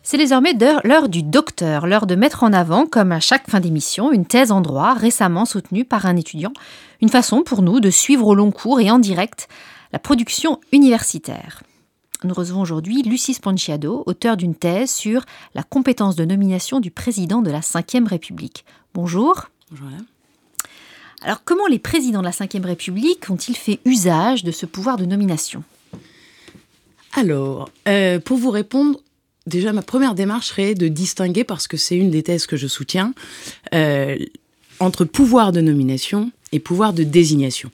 C'est 0.06 0.18
désormais 0.18 0.52
l'heure 0.84 1.08
du 1.08 1.22
docteur, 1.22 1.86
l'heure 1.86 2.06
de 2.06 2.14
mettre 2.14 2.42
en 2.42 2.52
avant, 2.52 2.84
comme 2.84 3.10
à 3.10 3.20
chaque 3.20 3.48
fin 3.48 3.58
d'émission, 3.58 4.12
une 4.12 4.26
thèse 4.26 4.52
en 4.52 4.60
droit 4.60 4.92
récemment 4.92 5.46
soutenue 5.46 5.86
par 5.86 6.04
un 6.04 6.16
étudiant, 6.16 6.52
une 7.00 7.08
façon 7.08 7.42
pour 7.42 7.62
nous 7.62 7.80
de 7.80 7.88
suivre 7.88 8.26
au 8.26 8.34
long 8.34 8.50
cours 8.50 8.80
et 8.80 8.90
en 8.90 8.98
direct 8.98 9.48
la 9.94 9.98
production 9.98 10.60
universitaire. 10.72 11.62
Nous 12.22 12.34
recevons 12.34 12.60
aujourd'hui 12.60 13.02
Lucie 13.02 13.32
Sponciado, 13.32 14.02
auteur 14.04 14.36
d'une 14.36 14.54
thèse 14.54 14.90
sur 14.90 15.24
la 15.54 15.62
compétence 15.62 16.16
de 16.16 16.26
nomination 16.26 16.80
du 16.80 16.90
président 16.90 17.40
de 17.40 17.50
la 17.50 17.60
Ve 17.60 18.06
République. 18.06 18.66
Bonjour. 18.92 19.48
Bonjour. 19.70 19.88
Alors, 21.22 21.44
comment 21.46 21.66
les 21.66 21.78
présidents 21.78 22.20
de 22.20 22.26
la 22.26 22.30
Ve 22.30 22.66
République 22.66 23.30
ont-ils 23.30 23.56
fait 23.56 23.80
usage 23.86 24.44
de 24.44 24.52
ce 24.52 24.66
pouvoir 24.66 24.98
de 24.98 25.06
nomination? 25.06 25.64
Alors, 27.16 27.70
euh, 27.88 28.18
pour 28.18 28.36
vous 28.36 28.50
répondre, 28.50 28.98
déjà, 29.46 29.72
ma 29.72 29.82
première 29.82 30.14
démarche 30.14 30.48
serait 30.48 30.74
de 30.74 30.88
distinguer, 30.88 31.44
parce 31.44 31.66
que 31.66 31.76
c'est 31.76 31.96
une 31.96 32.10
des 32.10 32.22
thèses 32.22 32.46
que 32.46 32.56
je 32.56 32.66
soutiens, 32.66 33.14
euh, 33.74 34.16
entre 34.80 35.04
pouvoir 35.04 35.52
de 35.52 35.60
nomination 35.60 36.32
et 36.52 36.58
pouvoir 36.58 36.92
de 36.92 37.02
désignation. 37.02 37.70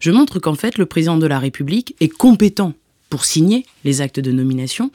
Je 0.00 0.10
montre 0.10 0.38
qu'en 0.38 0.54
fait, 0.54 0.78
le 0.78 0.86
président 0.86 1.16
de 1.16 1.26
la 1.26 1.38
République 1.38 1.94
est 2.00 2.08
compétent 2.08 2.74
pour 3.10 3.24
signer 3.24 3.64
les 3.84 4.00
actes 4.00 4.20
de 4.20 4.32
nomination, 4.32 4.90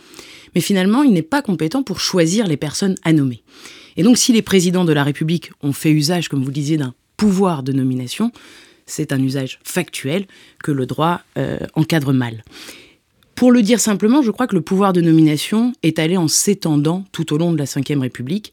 mais 0.56 0.62
finalement, 0.62 1.04
il 1.04 1.13
n'est 1.13 1.22
pas 1.22 1.42
compétent 1.42 1.84
pour 1.84 2.00
choisir 2.00 2.48
les 2.48 2.58
personnes 2.58 2.96
à 3.04 3.13
nommer. 3.13 3.44
Et 3.98 4.04
donc, 4.04 4.18
si 4.18 4.34
les 4.34 4.42
présidents 4.42 4.86
de 4.86 4.94
la 4.94 5.04
République 5.04 5.52
ont 5.62 5.74
fait 5.74 5.92
usage, 5.92 6.28
comme 6.28 6.42
vous 6.42 6.48
le 6.48 6.54
disiez, 6.54 6.78
d'un 6.78 6.94
pouvoir 7.18 7.63
de 7.63 7.74
nomination, 7.74 8.32
c'est 8.86 9.13
un 9.13 9.22
usage 9.22 9.60
factuel 9.63 10.26
que 10.63 10.72
le 10.72 10.86
droit 10.86 11.22
euh, 11.38 11.60
encadre 11.76 12.13
mal. 12.13 12.44
Pour 13.39 13.54
le 13.54 13.62
dire 13.62 13.80
simplement, 13.80 14.21
je 14.21 14.32
crois 14.32 14.47
que 14.47 14.56
le 14.56 14.62
pouvoir 14.62 14.91
de 14.91 14.99
nomination 14.99 15.71
est 15.82 15.97
allé 15.97 16.17
en 16.17 16.28
s'étendant 16.28 17.06
tout 17.13 17.32
au 17.32 17.38
long 17.38 17.54
de 17.54 17.58
la 17.58 17.63
Ve 17.63 18.02
République, 18.02 18.52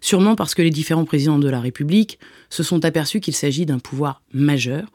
sûrement 0.00 0.36
parce 0.36 0.54
que 0.54 0.62
les 0.62 0.70
différents 0.70 1.04
présidents 1.04 1.40
de 1.40 1.48
la 1.48 1.58
République 1.58 2.20
se 2.48 2.62
sont 2.62 2.84
aperçus 2.84 3.18
qu'il 3.18 3.34
s'agit 3.34 3.66
d'un 3.66 3.80
pouvoir 3.80 4.22
majeur. 4.32 4.86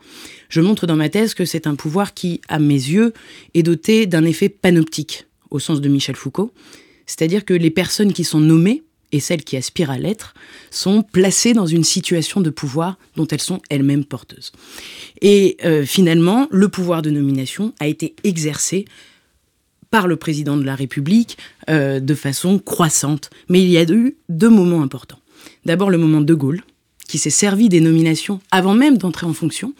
Je 0.47 0.61
montre 0.61 0.87
dans 0.87 0.95
ma 0.95 1.09
thèse 1.09 1.33
que 1.33 1.43
c'est 1.43 1.67
un 1.67 1.75
pouvoir 1.75 2.13
qui, 2.13 2.39
à 2.47 2.59
mes 2.59 2.75
yeux, 2.75 3.11
est 3.53 3.63
doté 3.63 4.05
d'un 4.05 4.23
effet 4.23 4.47
panoptique, 4.47 5.25
au 5.51 5.59
sens 5.59 5.81
de 5.81 5.89
Michel 5.89 6.15
Foucault, 6.15 6.53
c'est-à-dire 7.05 7.43
que 7.43 7.53
les 7.53 7.71
personnes 7.71 8.13
qui 8.13 8.23
sont 8.23 8.39
nommées 8.39 8.83
et 9.11 9.19
celles 9.19 9.43
qui 9.43 9.57
aspirent 9.57 9.91
à 9.91 9.97
l'être 9.97 10.33
sont 10.71 11.03
placées 11.03 11.51
dans 11.51 11.67
une 11.67 11.83
situation 11.83 12.39
de 12.39 12.51
pouvoir 12.51 12.97
dont 13.17 13.27
elles 13.27 13.41
sont 13.41 13.61
elles-mêmes 13.69 14.05
porteuses. 14.05 14.53
Et 15.21 15.57
euh, 15.65 15.83
finalement, 15.83 16.47
le 16.51 16.69
pouvoir 16.69 17.01
de 17.01 17.09
nomination 17.09 17.73
a 17.81 17.87
été 17.87 18.15
exercé 18.23 18.85
par 19.91 20.07
le 20.07 20.15
président 20.15 20.57
de 20.57 20.63
la 20.63 20.75
République 20.75 21.37
euh, 21.69 21.99
de 21.99 22.15
façon 22.15 22.59
croissante. 22.59 23.29
Mais 23.49 23.61
il 23.61 23.69
y 23.69 23.77
a 23.77 23.83
eu 23.83 24.17
deux 24.29 24.49
moments 24.49 24.81
importants. 24.81 25.19
D'abord 25.65 25.89
le 25.89 25.97
moment 25.97 26.21
de 26.21 26.33
Gaulle, 26.33 26.61
qui 27.07 27.17
s'est 27.17 27.29
servi 27.29 27.69
des 27.69 27.81
nominations 27.81 28.39
avant 28.51 28.73
même 28.73 28.97
d'entrer 28.97 29.25
en 29.25 29.33
fonction 29.33 29.73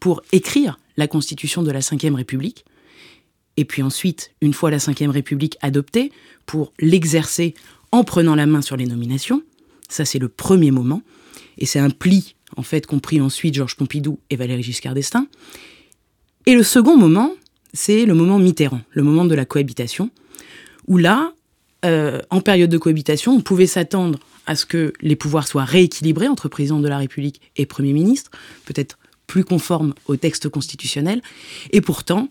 pour 0.00 0.22
écrire 0.32 0.78
la 0.96 1.08
constitution 1.08 1.62
de 1.62 1.70
la 1.70 1.80
Ve 1.80 2.14
République. 2.14 2.64
Et 3.56 3.64
puis 3.64 3.82
ensuite, 3.82 4.32
une 4.40 4.54
fois 4.54 4.70
la 4.70 4.78
Ve 4.78 5.10
République 5.10 5.56
adoptée, 5.60 6.12
pour 6.46 6.72
l'exercer 6.80 7.54
en 7.92 8.04
prenant 8.04 8.34
la 8.34 8.46
main 8.46 8.62
sur 8.62 8.76
les 8.76 8.86
nominations. 8.86 9.42
Ça, 9.88 10.04
c'est 10.04 10.18
le 10.18 10.28
premier 10.28 10.70
moment. 10.70 11.02
Et 11.58 11.66
c'est 11.66 11.78
un 11.78 11.90
pli, 11.90 12.34
en 12.56 12.62
fait, 12.62 12.86
qu'ont 12.86 13.00
pris 13.00 13.20
ensuite 13.20 13.54
Georges 13.54 13.76
Pompidou 13.76 14.18
et 14.30 14.36
Valéry 14.36 14.62
Giscard 14.62 14.94
d'Estaing. 14.94 15.26
Et 16.46 16.54
le 16.54 16.62
second 16.62 16.96
moment, 16.96 17.34
c'est 17.72 18.06
le 18.06 18.14
moment 18.14 18.38
Mitterrand, 18.38 18.80
le 18.90 19.02
moment 19.02 19.24
de 19.24 19.34
la 19.34 19.44
cohabitation, 19.44 20.10
où 20.86 20.96
là, 20.96 21.32
euh, 21.84 22.20
en 22.30 22.40
période 22.40 22.70
de 22.70 22.78
cohabitation, 22.78 23.34
on 23.34 23.40
pouvait 23.40 23.66
s'attendre 23.66 24.18
à 24.46 24.56
ce 24.56 24.66
que 24.66 24.92
les 25.00 25.16
pouvoirs 25.16 25.46
soient 25.46 25.64
rééquilibrés 25.64 26.28
entre 26.28 26.48
président 26.48 26.80
de 26.80 26.88
la 26.88 26.98
République 26.98 27.40
et 27.56 27.66
Premier 27.66 27.92
ministre, 27.92 28.30
peut-être 28.64 28.98
plus 29.26 29.44
conforme 29.44 29.94
au 30.06 30.16
texte 30.16 30.48
constitutionnel. 30.48 31.22
Et 31.70 31.80
pourtant, 31.80 32.28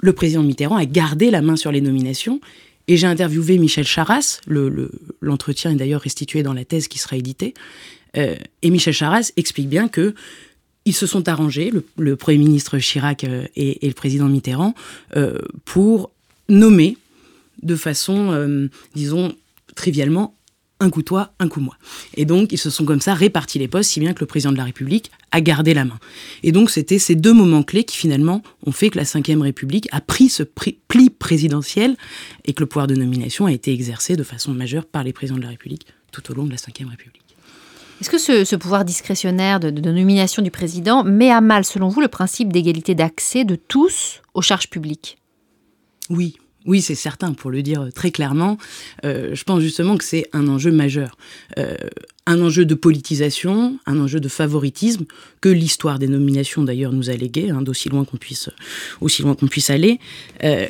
le 0.00 0.12
président 0.12 0.42
Mitterrand 0.42 0.76
a 0.76 0.84
gardé 0.84 1.30
la 1.30 1.40
main 1.40 1.56
sur 1.56 1.72
les 1.72 1.80
nominations. 1.80 2.40
Et 2.88 2.98
j'ai 2.98 3.06
interviewé 3.06 3.56
Michel 3.56 3.86
Charras, 3.86 4.40
l'entretien 5.22 5.70
est 5.70 5.76
d'ailleurs 5.76 6.02
restitué 6.02 6.42
dans 6.42 6.52
la 6.52 6.66
thèse 6.66 6.88
qui 6.88 6.98
sera 6.98 7.16
éditée. 7.16 7.54
Euh, 8.16 8.36
et 8.60 8.70
Michel 8.70 8.92
Charras 8.92 9.32
explique 9.36 9.68
bien 9.68 9.88
que 9.88 10.14
ils 10.84 10.94
se 10.94 11.06
sont 11.06 11.28
arrangés, 11.28 11.72
le, 11.96 12.16
Premier 12.16 12.38
ministre 12.38 12.78
Chirac 12.78 13.24
euh, 13.24 13.46
et, 13.56 13.86
le 13.86 13.94
président 13.94 14.28
Mitterrand, 14.28 14.74
euh, 15.16 15.38
pour 15.64 16.10
nommer 16.48 16.96
de 17.62 17.76
façon, 17.76 18.68
disons, 18.94 19.34
trivialement, 19.74 20.34
un 20.80 20.90
coup 20.90 21.02
toi, 21.02 21.32
un 21.38 21.48
coup 21.48 21.60
moi. 21.60 21.76
Et 22.14 22.24
donc, 22.24 22.52
ils 22.52 22.58
se 22.58 22.70
sont 22.70 22.84
comme 22.84 23.00
ça 23.00 23.14
répartis 23.14 23.58
les 23.58 23.68
postes, 23.68 23.90
si 23.90 24.00
bien 24.00 24.12
que 24.12 24.20
le 24.20 24.26
président 24.26 24.52
de 24.52 24.56
la 24.56 24.64
République 24.64 25.10
a 25.30 25.40
gardé 25.40 25.74
la 25.74 25.84
main. 25.84 25.98
Et 26.42 26.52
donc, 26.52 26.70
c'était 26.70 26.98
ces 26.98 27.14
deux 27.14 27.32
moments 27.32 27.62
clés 27.62 27.84
qui, 27.84 27.96
finalement, 27.96 28.42
ont 28.66 28.72
fait 28.72 28.90
que 28.90 28.98
la 28.98 29.04
Ve 29.04 29.40
République 29.40 29.88
a 29.92 30.00
pris 30.00 30.28
ce 30.28 30.42
pli 30.42 31.10
présidentiel 31.10 31.96
et 32.44 32.52
que 32.52 32.60
le 32.62 32.66
pouvoir 32.66 32.86
de 32.86 32.94
nomination 32.94 33.46
a 33.46 33.52
été 33.52 33.72
exercé 33.72 34.16
de 34.16 34.22
façon 34.22 34.52
majeure 34.52 34.84
par 34.84 35.04
les 35.04 35.12
présidents 35.12 35.38
de 35.38 35.44
la 35.44 35.50
République 35.50 35.86
tout 36.12 36.30
au 36.30 36.34
long 36.34 36.44
de 36.44 36.50
la 36.50 36.56
Ve 36.56 36.88
République. 36.88 37.23
Est-ce 38.04 38.10
que 38.10 38.44
ce, 38.44 38.56
pouvoir 38.56 38.84
discrétionnaire 38.84 39.60
de, 39.60 39.70
nomination 39.70 40.42
du 40.42 40.50
président 40.50 41.04
met 41.04 41.30
à 41.30 41.40
mal, 41.40 41.64
selon 41.64 41.88
vous, 41.88 42.02
le 42.02 42.08
principe 42.08 42.52
d'égalité 42.52 42.94
d'accès 42.94 43.46
de 43.46 43.56
tous 43.56 44.20
aux 44.34 44.42
charges 44.42 44.68
publiques? 44.68 45.16
Oui, 46.10 46.36
oui, 46.66 46.82
c'est 46.82 46.96
certain, 46.96 47.32
pour 47.32 47.50
le 47.50 47.62
dire 47.62 47.88
très 47.94 48.10
clairement. 48.10 48.58
Euh, 49.06 49.34
je 49.34 49.42
pense 49.44 49.62
justement 49.62 49.96
que 49.96 50.04
c'est 50.04 50.28
un 50.34 50.48
enjeu 50.48 50.70
majeur. 50.70 51.16
Euh, 51.58 51.78
un 52.26 52.42
enjeu 52.42 52.66
de 52.66 52.74
politisation, 52.74 53.78
un 53.86 53.98
enjeu 53.98 54.20
de 54.20 54.28
favoritisme, 54.28 55.06
que 55.40 55.48
l'histoire 55.48 55.98
des 55.98 56.08
nominations 56.08 56.62
d'ailleurs 56.62 56.92
nous 56.92 57.08
a 57.08 57.14
légué, 57.14 57.48
hein, 57.48 57.62
d'aussi 57.62 57.88
loin 57.88 58.04
qu'on 58.04 58.18
puisse, 58.18 58.50
aussi 59.00 59.22
loin 59.22 59.34
qu'on 59.34 59.48
puisse 59.48 59.70
aller. 59.70 59.98
Euh, 60.42 60.66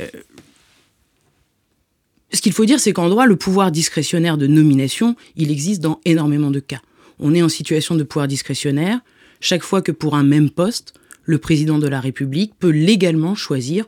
ce 2.32 2.40
qu'il 2.40 2.52
faut 2.52 2.64
dire, 2.64 2.78
c'est 2.78 2.92
qu'en 2.92 3.08
droit, 3.08 3.26
le 3.26 3.34
pouvoir 3.34 3.72
discrétionnaire 3.72 4.38
de 4.38 4.46
nomination, 4.46 5.16
il 5.34 5.50
existe 5.50 5.80
dans 5.80 5.98
énormément 6.04 6.52
de 6.52 6.60
cas. 6.60 6.80
On 7.18 7.34
est 7.34 7.42
en 7.42 7.48
situation 7.48 7.94
de 7.94 8.02
pouvoir 8.02 8.28
discrétionnaire 8.28 9.00
chaque 9.40 9.62
fois 9.62 9.82
que 9.82 9.92
pour 9.92 10.16
un 10.16 10.22
même 10.22 10.50
poste, 10.50 10.94
le 11.24 11.38
président 11.38 11.78
de 11.78 11.86
la 11.86 12.00
République 12.00 12.52
peut 12.58 12.70
légalement 12.70 13.34
choisir 13.34 13.86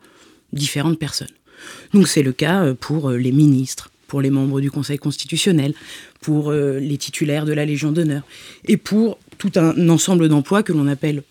différentes 0.52 0.98
personnes. 0.98 1.28
Donc 1.92 2.08
c'est 2.08 2.22
le 2.22 2.32
cas 2.32 2.64
euh, 2.64 2.74
pour 2.74 3.10
euh, 3.10 3.16
les 3.16 3.32
ministres, 3.32 3.90
pour 4.06 4.20
les 4.20 4.30
membres 4.30 4.60
du 4.60 4.70
Conseil 4.70 4.98
constitutionnel, 4.98 5.74
pour 6.20 6.50
euh, 6.50 6.78
les 6.78 6.98
titulaires 6.98 7.44
de 7.44 7.52
la 7.52 7.64
Légion 7.64 7.92
d'honneur, 7.92 8.22
et 8.66 8.76
pour 8.76 9.18
tout 9.38 9.52
un 9.56 9.88
ensemble 9.88 10.28
d'emplois 10.28 10.62
que 10.62 10.72
l'on 10.72 10.86
appelle 10.86 11.22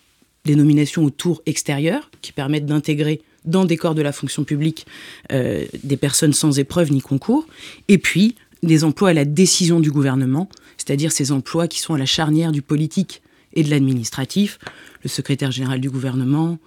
les 0.45 0.55
nominations 0.55 1.03
au 1.03 1.09
tour 1.09 1.41
extérieur, 1.45 2.09
qui 2.21 2.31
permettent 2.31 2.65
d'intégrer 2.65 3.21
dans 3.45 3.65
des 3.65 3.77
corps 3.77 3.95
de 3.95 4.01
la 4.01 4.11
fonction 4.11 4.43
publique 4.43 4.87
des 5.31 5.97
personnes 5.97 6.33
sans 6.33 6.57
épreuve 6.57 6.91
ni 6.91 6.99
concours, 6.99 7.47
et 7.87 7.99
puis 7.99 8.35
des 8.65 8.83
emplois 8.83 9.09
à 9.09 9.13
la 9.13 9.25
décision 9.25 9.79
du 9.79 9.91
gouvernement, 9.91 10.49
c'est-à-dire 10.77 11.11
ces 11.11 11.31
emplois 11.31 11.67
qui 11.67 11.79
sont 11.79 11.93
à 11.93 11.97
la 11.97 12.05
charnière 12.05 12.51
du 12.51 12.61
politique 12.61 13.21
et 13.53 13.63
de 13.63 13.69
l'administratif, 13.69 14.59
le 15.03 15.09
secrétaire 15.09 15.51
général 15.51 15.79
du 15.79 15.89
gouvernement, 15.89 16.57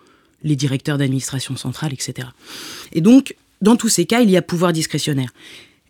les 0.43 0.57
directeurs 0.57 0.99
d'administration 0.99 1.57
centrale, 1.57 1.93
etc. 1.93 2.29
Et 2.93 3.01
donc, 3.01 3.35
dans 3.61 3.77
tous 3.77 3.89
ces 3.89 4.07
cas, 4.07 4.21
il 4.21 4.31
y 4.31 4.37
a 4.37 4.43
pouvoir 4.43 4.73
discrétionnaire. 4.73 5.33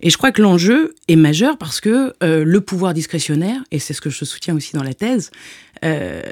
Et 0.00 0.10
je 0.10 0.16
crois 0.16 0.32
que 0.32 0.42
l'enjeu 0.42 0.94
est 1.08 1.16
majeur 1.16 1.58
parce 1.58 1.80
que 1.80 2.14
euh, 2.22 2.44
le 2.44 2.60
pouvoir 2.60 2.94
discrétionnaire, 2.94 3.62
et 3.70 3.78
c'est 3.78 3.94
ce 3.94 4.00
que 4.00 4.10
je 4.10 4.24
soutiens 4.24 4.54
aussi 4.54 4.72
dans 4.72 4.82
la 4.82 4.94
thèse, 4.94 5.30
euh, 5.84 6.22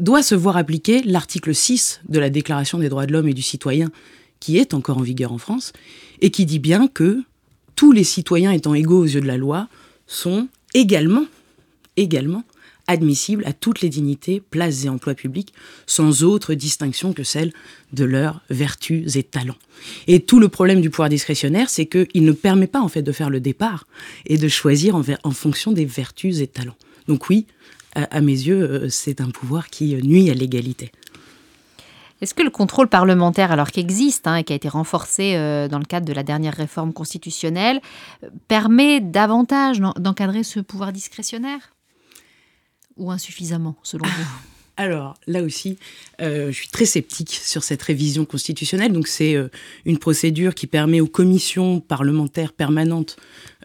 doit 0.00 0.22
se 0.22 0.34
voir 0.34 0.56
appliquer 0.56 1.02
l'article 1.02 1.54
6 1.54 2.00
de 2.08 2.18
la 2.18 2.30
Déclaration 2.30 2.78
des 2.78 2.88
droits 2.88 3.06
de 3.06 3.12
l'homme 3.12 3.28
et 3.28 3.34
du 3.34 3.42
citoyen, 3.42 3.90
qui 4.40 4.58
est 4.58 4.74
encore 4.74 4.98
en 4.98 5.02
vigueur 5.02 5.32
en 5.32 5.38
France, 5.38 5.72
et 6.20 6.30
qui 6.30 6.46
dit 6.46 6.58
bien 6.58 6.88
que 6.88 7.22
tous 7.76 7.92
les 7.92 8.04
citoyens 8.04 8.50
étant 8.50 8.74
égaux 8.74 9.00
aux 9.00 9.04
yeux 9.04 9.20
de 9.20 9.26
la 9.26 9.36
loi 9.36 9.68
sont 10.06 10.48
également, 10.74 11.26
également 11.96 12.44
admissibles 12.88 13.44
à 13.46 13.52
toutes 13.52 13.80
les 13.80 13.88
dignités, 13.88 14.40
places 14.40 14.84
et 14.84 14.88
emplois 14.88 15.14
publics, 15.14 15.52
sans 15.86 16.22
autre 16.22 16.54
distinction 16.54 17.12
que 17.12 17.24
celle 17.24 17.52
de 17.92 18.04
leurs 18.04 18.40
vertus 18.48 19.16
et 19.16 19.22
talents. 19.22 19.56
Et 20.06 20.20
tout 20.20 20.38
le 20.38 20.48
problème 20.48 20.80
du 20.80 20.90
pouvoir 20.90 21.08
discrétionnaire, 21.08 21.68
c'est 21.68 21.86
qu'il 21.86 22.24
ne 22.24 22.32
permet 22.32 22.66
pas 22.66 22.80
en 22.80 22.88
fait 22.88 23.02
de 23.02 23.12
faire 23.12 23.30
le 23.30 23.40
départ 23.40 23.86
et 24.26 24.38
de 24.38 24.48
choisir 24.48 24.94
en, 24.94 25.30
fonction 25.32 25.72
des 25.72 25.84
vertus 25.84 26.40
et 26.40 26.46
talents. 26.46 26.76
Donc 27.08 27.28
oui, 27.28 27.46
à, 27.94 28.20
mes 28.20 28.32
yeux, 28.32 28.62
euh, 28.62 28.88
c'est 28.88 29.20
un 29.20 29.30
pouvoir 29.30 29.68
qui 29.68 29.94
nuit 29.96 30.30
à 30.30 30.34
l'égalité. 30.34 30.92
Est-ce 32.22 32.34
que 32.34 32.42
le 32.42 32.50
contrôle 32.50 32.88
parlementaire, 32.88 33.52
alors 33.52 33.70
qu'existe 33.70 34.26
hein, 34.26 34.36
et 34.36 34.44
qui 34.44 34.52
a 34.52 34.56
été 34.56 34.68
renforcé 34.68 35.34
euh, 35.36 35.68
dans 35.68 35.78
le 35.78 35.84
cadre 35.84 36.06
de 36.06 36.12
la 36.12 36.22
dernière 36.22 36.54
réforme 36.54 36.92
constitutionnelle, 36.92 37.80
permet 38.48 39.00
davantage 39.00 39.80
d'encadrer 39.96 40.42
ce 40.42 40.60
pouvoir 40.60 40.92
discrétionnaire? 40.92 41.74
Ou 42.96 43.10
insuffisamment, 43.10 43.76
selon 43.82 44.06
vous? 44.06 44.24
alors 44.76 45.14
là 45.26 45.42
aussi, 45.42 45.78
euh, 46.20 46.48
je 46.48 46.56
suis 46.56 46.68
très 46.68 46.84
sceptique 46.84 47.30
sur 47.30 47.64
cette 47.64 47.82
révision 47.82 48.24
constitutionnelle. 48.24 48.92
Donc 48.92 49.08
c'est 49.08 49.34
euh, 49.34 49.48
une 49.86 49.98
procédure 49.98 50.54
qui 50.54 50.66
permet 50.66 51.00
aux 51.00 51.06
commissions 51.06 51.80
parlementaires 51.80 52.52
permanentes 52.52 53.16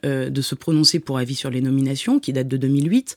euh, 0.05 0.29
de 0.29 0.41
se 0.41 0.55
prononcer 0.55 0.99
pour 0.99 1.17
avis 1.17 1.35
sur 1.35 1.49
les 1.49 1.61
nominations, 1.61 2.19
qui 2.19 2.31
date 2.31 2.47
de 2.47 2.57
2008. 2.57 3.15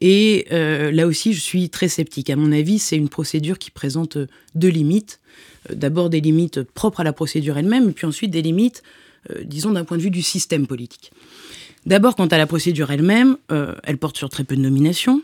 Et 0.00 0.46
là 0.50 1.06
aussi, 1.06 1.32
je 1.32 1.40
suis 1.40 1.68
très 1.68 1.88
sceptique. 1.88 2.30
À 2.30 2.36
mon 2.36 2.52
avis, 2.52 2.78
c'est 2.78 2.96
une 2.96 3.08
procédure 3.08 3.58
qui 3.58 3.70
présente 3.70 4.18
deux 4.54 4.68
limites. 4.68 5.20
D'abord 5.72 6.10
des 6.10 6.20
limites 6.20 6.62
propres 6.62 7.00
à 7.00 7.04
la 7.04 7.12
procédure 7.12 7.56
elle-même, 7.56 7.92
puis 7.92 8.06
ensuite 8.06 8.30
des 8.30 8.42
limites, 8.42 8.82
disons, 9.44 9.70
d'un 9.70 9.84
point 9.84 9.96
de 9.96 10.02
vue 10.02 10.10
du 10.10 10.22
système 10.22 10.66
politique. 10.66 11.12
D'abord, 11.86 12.16
quant 12.16 12.26
à 12.26 12.38
la 12.38 12.46
procédure 12.46 12.90
elle-même, 12.90 13.36
elle 13.84 13.98
porte 13.98 14.16
sur 14.16 14.28
très 14.28 14.42
peu 14.44 14.56
de 14.56 14.60
nominations. 14.60 15.22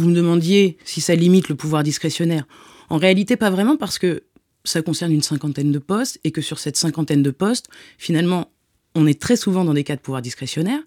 Vous 0.00 0.08
me 0.08 0.14
demandiez 0.14 0.78
si 0.86 1.02
ça 1.02 1.14
limite 1.14 1.50
le 1.50 1.54
pouvoir 1.54 1.82
discrétionnaire. 1.82 2.46
En 2.88 2.96
réalité, 2.96 3.36
pas 3.36 3.50
vraiment, 3.50 3.76
parce 3.76 3.98
que 3.98 4.22
ça 4.64 4.80
concerne 4.80 5.12
une 5.12 5.20
cinquantaine 5.20 5.72
de 5.72 5.78
postes, 5.78 6.18
et 6.24 6.30
que 6.30 6.40
sur 6.40 6.58
cette 6.58 6.76
cinquantaine 6.76 7.22
de 7.22 7.30
postes, 7.30 7.68
finalement, 7.98 8.50
on 8.94 9.06
est 9.06 9.20
très 9.20 9.36
souvent 9.36 9.62
dans 9.62 9.74
des 9.74 9.84
cas 9.84 9.96
de 9.96 10.00
pouvoir 10.00 10.22
discrétionnaire, 10.22 10.80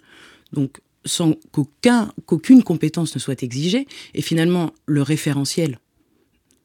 donc 0.51 0.81
sans 1.05 1.35
qu'aucune 1.51 2.63
compétence 2.63 3.13
ne 3.13 3.19
soit 3.19 3.43
exigée, 3.43 3.87
et 4.15 4.23
finalement, 4.23 4.73
le 4.87 5.03
référentiel 5.03 5.77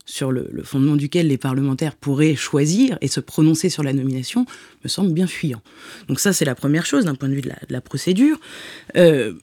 sur 0.06 0.32
le, 0.32 0.48
fondement 0.64 0.96
duquel 0.96 1.28
les 1.28 1.36
parlementaires 1.36 1.94
pourraient 1.94 2.34
choisir 2.34 2.96
et 3.02 3.08
se 3.08 3.20
prononcer 3.20 3.68
sur 3.68 3.82
la 3.82 3.92
nomination 3.92 4.46
me 4.82 4.88
semble 4.88 5.12
bien 5.12 5.26
fuyant. 5.26 5.60
Donc 6.08 6.18
ça, 6.18 6.32
c'est 6.32 6.46
la 6.46 6.54
première 6.54 6.86
chose 6.86 7.04
d'un 7.04 7.14
point 7.14 7.28
de 7.28 7.34
vue 7.34 7.42
de 7.42 7.52
la, 7.68 7.80
procédure. 7.82 8.40
Euh, 8.96 9.34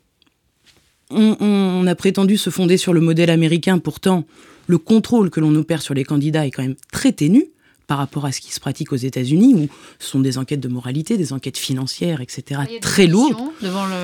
on, 1.10 1.86
a 1.88 1.96
prétendu 1.96 2.38
se 2.38 2.50
fonder 2.50 2.78
sur 2.78 2.94
le 2.94 3.02
modèle 3.02 3.30
américain, 3.30 3.78
pourtant 3.78 4.26
le 4.68 4.78
contrôle 4.78 5.30
que 5.30 5.40
l'on 5.40 5.54
opère 5.56 5.82
sur 5.82 5.94
les 5.94 6.04
candidats 6.04 6.46
est 6.46 6.52
quand 6.52 6.64
même 6.64 6.76
très 6.92 7.12
ténu 7.12 7.46
par 7.88 8.00
rapport 8.00 8.26
à 8.26 8.32
ce 8.32 8.42
qui 8.42 8.52
se 8.52 8.60
pratique 8.60 8.92
aux 8.94 8.98
États-Unis, 8.98 9.54
où 9.54 9.68
ce 10.00 10.10
sont 10.10 10.20
des 10.20 10.40
enquêtes 10.40 10.60
de 10.60 10.68
moralité, 10.68 11.18
des 11.18 11.34
enquêtes 11.34 11.58
financières, 11.58 12.20
etc., 12.20 12.62
très 12.82 13.06
lourdes. 13.06 13.38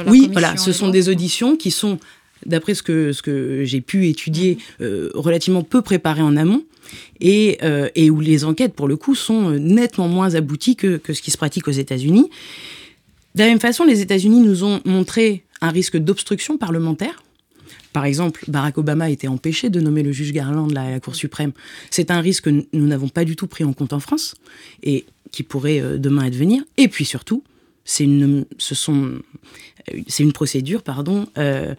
oui, 0.07 0.29
voilà, 0.31 0.55
ce 0.57 0.71
sont 0.71 0.89
des 0.89 1.09
auditions 1.09 1.55
qui 1.55 1.71
sont, 1.71 1.97
d'après 2.45 2.75
ce 2.75 2.83
que, 2.83 3.11
ce 3.11 3.23
que 3.23 3.63
j'ai 3.65 3.81
pu 3.81 4.07
étudier, 4.07 4.59
mhm. 4.79 4.85
euh, 4.85 5.11
relativement 5.15 5.63
peu 5.63 5.81
préparées 5.81 6.21
en 6.21 6.37
amont, 6.37 6.63
euh, 7.23 7.89
et, 7.95 8.09
où 8.09 8.19
les 8.19 8.43
enquêtes, 8.45 8.73
pour 8.73 8.87
le 8.87 8.97
coup, 8.97 9.15
sont 9.15 9.51
euh, 9.51 9.57
nettement 9.57 10.07
moins 10.07 10.35
abouties 10.35 10.75
que, 10.75 10.97
que 10.97 11.13
ce 11.13 11.21
qui 11.21 11.31
se 11.31 11.37
pratique 11.37 11.67
aux 11.67 11.71
États-Unis. 11.71 12.29
De 13.35 13.41
la 13.41 13.47
même 13.47 13.59
façon, 13.59 13.85
les 13.85 14.01
États-Unis 14.01 14.41
nous 14.41 14.63
ont 14.63 14.81
montré 14.85 15.43
un 15.61 15.69
risque 15.69 15.97
d'obstruction 15.97 16.57
parlementaire. 16.57 17.23
Par 17.93 18.05
exemple, 18.05 18.43
Barack 18.47 18.77
Obama 18.77 19.05
a 19.05 19.09
été 19.09 19.27
empêché 19.27 19.69
de 19.69 19.79
nommer 19.79 20.03
le 20.03 20.11
juge 20.11 20.33
Garland 20.33 20.69
à 20.75 20.91
la 20.91 20.99
Cour 20.99 21.15
suprême. 21.15 21.51
C'est 21.89 22.11
un 22.11 22.21
risque 22.21 22.45
que 22.45 22.65
nous 22.73 22.87
n'avons 22.87 23.09
pas 23.09 23.25
du 23.25 23.35
tout 23.35 23.47
pris 23.47 23.63
en 23.63 23.73
compte 23.73 23.93
en 23.93 23.99
France 23.99 24.35
et 24.83 25.05
qui 25.31 25.43
pourrait 25.43 25.81
euh, 25.81 25.97
demain 25.97 26.25
advenir. 26.25 26.63
Et 26.77 26.87
puis 26.87 27.05
surtout, 27.05 27.43
c'est 27.85 28.03
une, 28.03 28.45
ce 28.57 28.75
sont, 28.75 29.19
euh, 29.93 29.99
c'est 30.07 30.23
une 30.23 30.33
procédure, 30.33 30.83
pardon, 30.83 31.27
euh, 31.37 31.75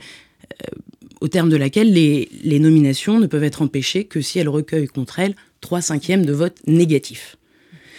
au 1.20 1.28
terme 1.28 1.48
de 1.48 1.56
laquelle 1.56 1.92
les, 1.92 2.58
nominations 2.58 3.20
ne 3.20 3.26
peuvent 3.26 3.44
être 3.44 3.62
empêchées 3.62 4.04
que 4.04 4.20
si 4.20 4.38
elles 4.38 4.48
recueillent 4.48 4.88
contre 4.88 5.20
elles 5.20 5.36
3 5.60 5.80
cinquièmes 5.80 6.26
de 6.26 6.32
votes 6.32 6.58
négatifs. 6.66 7.36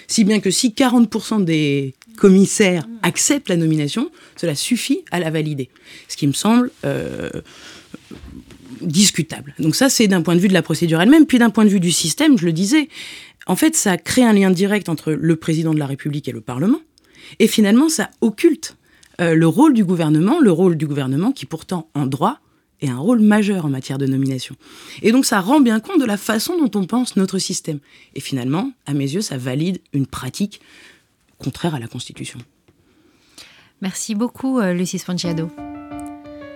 Si 0.07 0.25
bien 0.25 0.41
que 0.41 0.51
si 0.51 0.71
40% 0.71 1.45
des 1.45 1.95
commissaire 2.17 2.87
accepte 3.01 3.49
la 3.49 3.57
nomination, 3.57 4.11
cela 4.35 4.55
suffit 4.55 5.03
à 5.11 5.19
la 5.19 5.29
valider. 5.29 5.69
Ce 6.07 6.17
qui 6.17 6.27
me 6.27 6.33
semble 6.33 6.71
euh, 6.85 7.29
discutable. 8.81 9.53
Donc 9.59 9.75
ça, 9.75 9.89
c'est 9.89 10.07
d'un 10.07 10.21
point 10.21 10.35
de 10.35 10.39
vue 10.39 10.47
de 10.47 10.53
la 10.53 10.61
procédure 10.61 11.01
elle-même, 11.01 11.25
puis 11.25 11.39
d'un 11.39 11.49
point 11.49 11.65
de 11.65 11.69
vue 11.69 11.79
du 11.79 11.91
système, 11.91 12.37
je 12.37 12.45
le 12.45 12.53
disais, 12.53 12.89
en 13.47 13.55
fait, 13.55 13.75
ça 13.75 13.97
crée 13.97 14.23
un 14.23 14.33
lien 14.33 14.51
direct 14.51 14.89
entre 14.89 15.11
le 15.11 15.35
président 15.35 15.73
de 15.73 15.79
la 15.79 15.85
République 15.85 16.27
et 16.27 16.31
le 16.31 16.41
Parlement, 16.41 16.79
et 17.39 17.47
finalement, 17.47 17.89
ça 17.89 18.09
occulte 18.21 18.77
euh, 19.21 19.35
le 19.35 19.47
rôle 19.47 19.73
du 19.73 19.83
gouvernement, 19.83 20.39
le 20.39 20.51
rôle 20.51 20.75
du 20.75 20.87
gouvernement 20.87 21.31
qui 21.31 21.45
pourtant 21.45 21.89
en 21.93 22.05
droit 22.05 22.39
est 22.81 22.89
un 22.89 22.97
rôle 22.97 23.19
majeur 23.19 23.65
en 23.65 23.69
matière 23.69 23.97
de 23.97 24.05
nomination. 24.05 24.55
Et 25.01 25.11
donc 25.11 25.25
ça 25.25 25.39
rend 25.39 25.61
bien 25.61 25.79
compte 25.79 25.99
de 25.99 26.05
la 26.05 26.17
façon 26.17 26.57
dont 26.57 26.79
on 26.79 26.85
pense 26.85 27.15
notre 27.15 27.37
système. 27.37 27.79
Et 28.15 28.19
finalement, 28.19 28.71
à 28.85 28.93
mes 28.93 29.13
yeux, 29.13 29.21
ça 29.21 29.37
valide 29.37 29.79
une 29.93 30.07
pratique 30.07 30.61
contraire 31.37 31.75
à 31.75 31.79
la 31.79 31.87
Constitution. 31.87 32.39
Merci 33.81 34.15
beaucoup, 34.15 34.59
euh, 34.59 34.73
Lucie 34.73 34.99
Spongiado. 34.99 35.49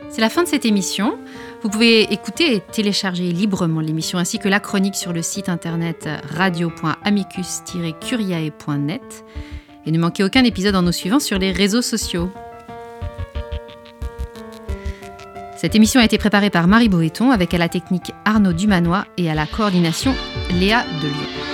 C'est 0.09 0.21
la 0.21 0.29
fin 0.29 0.43
de 0.43 0.47
cette 0.47 0.63
émission. 0.65 1.17
Vous 1.61 1.69
pouvez 1.69 2.03
écouter 2.13 2.55
et 2.55 2.61
télécharger 2.61 3.33
librement 3.33 3.81
l'émission 3.81 4.17
ainsi 4.17 4.39
que 4.39 4.47
la 4.47 4.61
chronique 4.61 4.95
sur 4.95 5.11
le 5.11 5.21
site 5.21 5.49
internet 5.49 6.07
radio.amicus-curiae.net. 6.29 9.25
Et 9.85 9.91
ne 9.91 9.99
manquez 9.99 10.23
aucun 10.23 10.43
épisode 10.43 10.75
en 10.75 10.81
nous 10.81 10.91
suivant 10.91 11.19
sur 11.19 11.37
les 11.39 11.51
réseaux 11.51 11.81
sociaux. 11.81 12.29
Cette 15.57 15.75
émission 15.75 15.99
a 15.99 16.05
été 16.05 16.17
préparée 16.17 16.51
par 16.51 16.67
Marie 16.67 16.89
Boéton 16.89 17.31
avec 17.31 17.53
à 17.53 17.57
la 17.57 17.67
technique 17.67 18.13
Arnaud 18.25 18.53
Dumanois 18.53 19.05
et 19.17 19.29
à 19.29 19.33
la 19.33 19.47
coordination 19.47 20.15
Léa 20.51 20.85
Delio. 21.01 21.46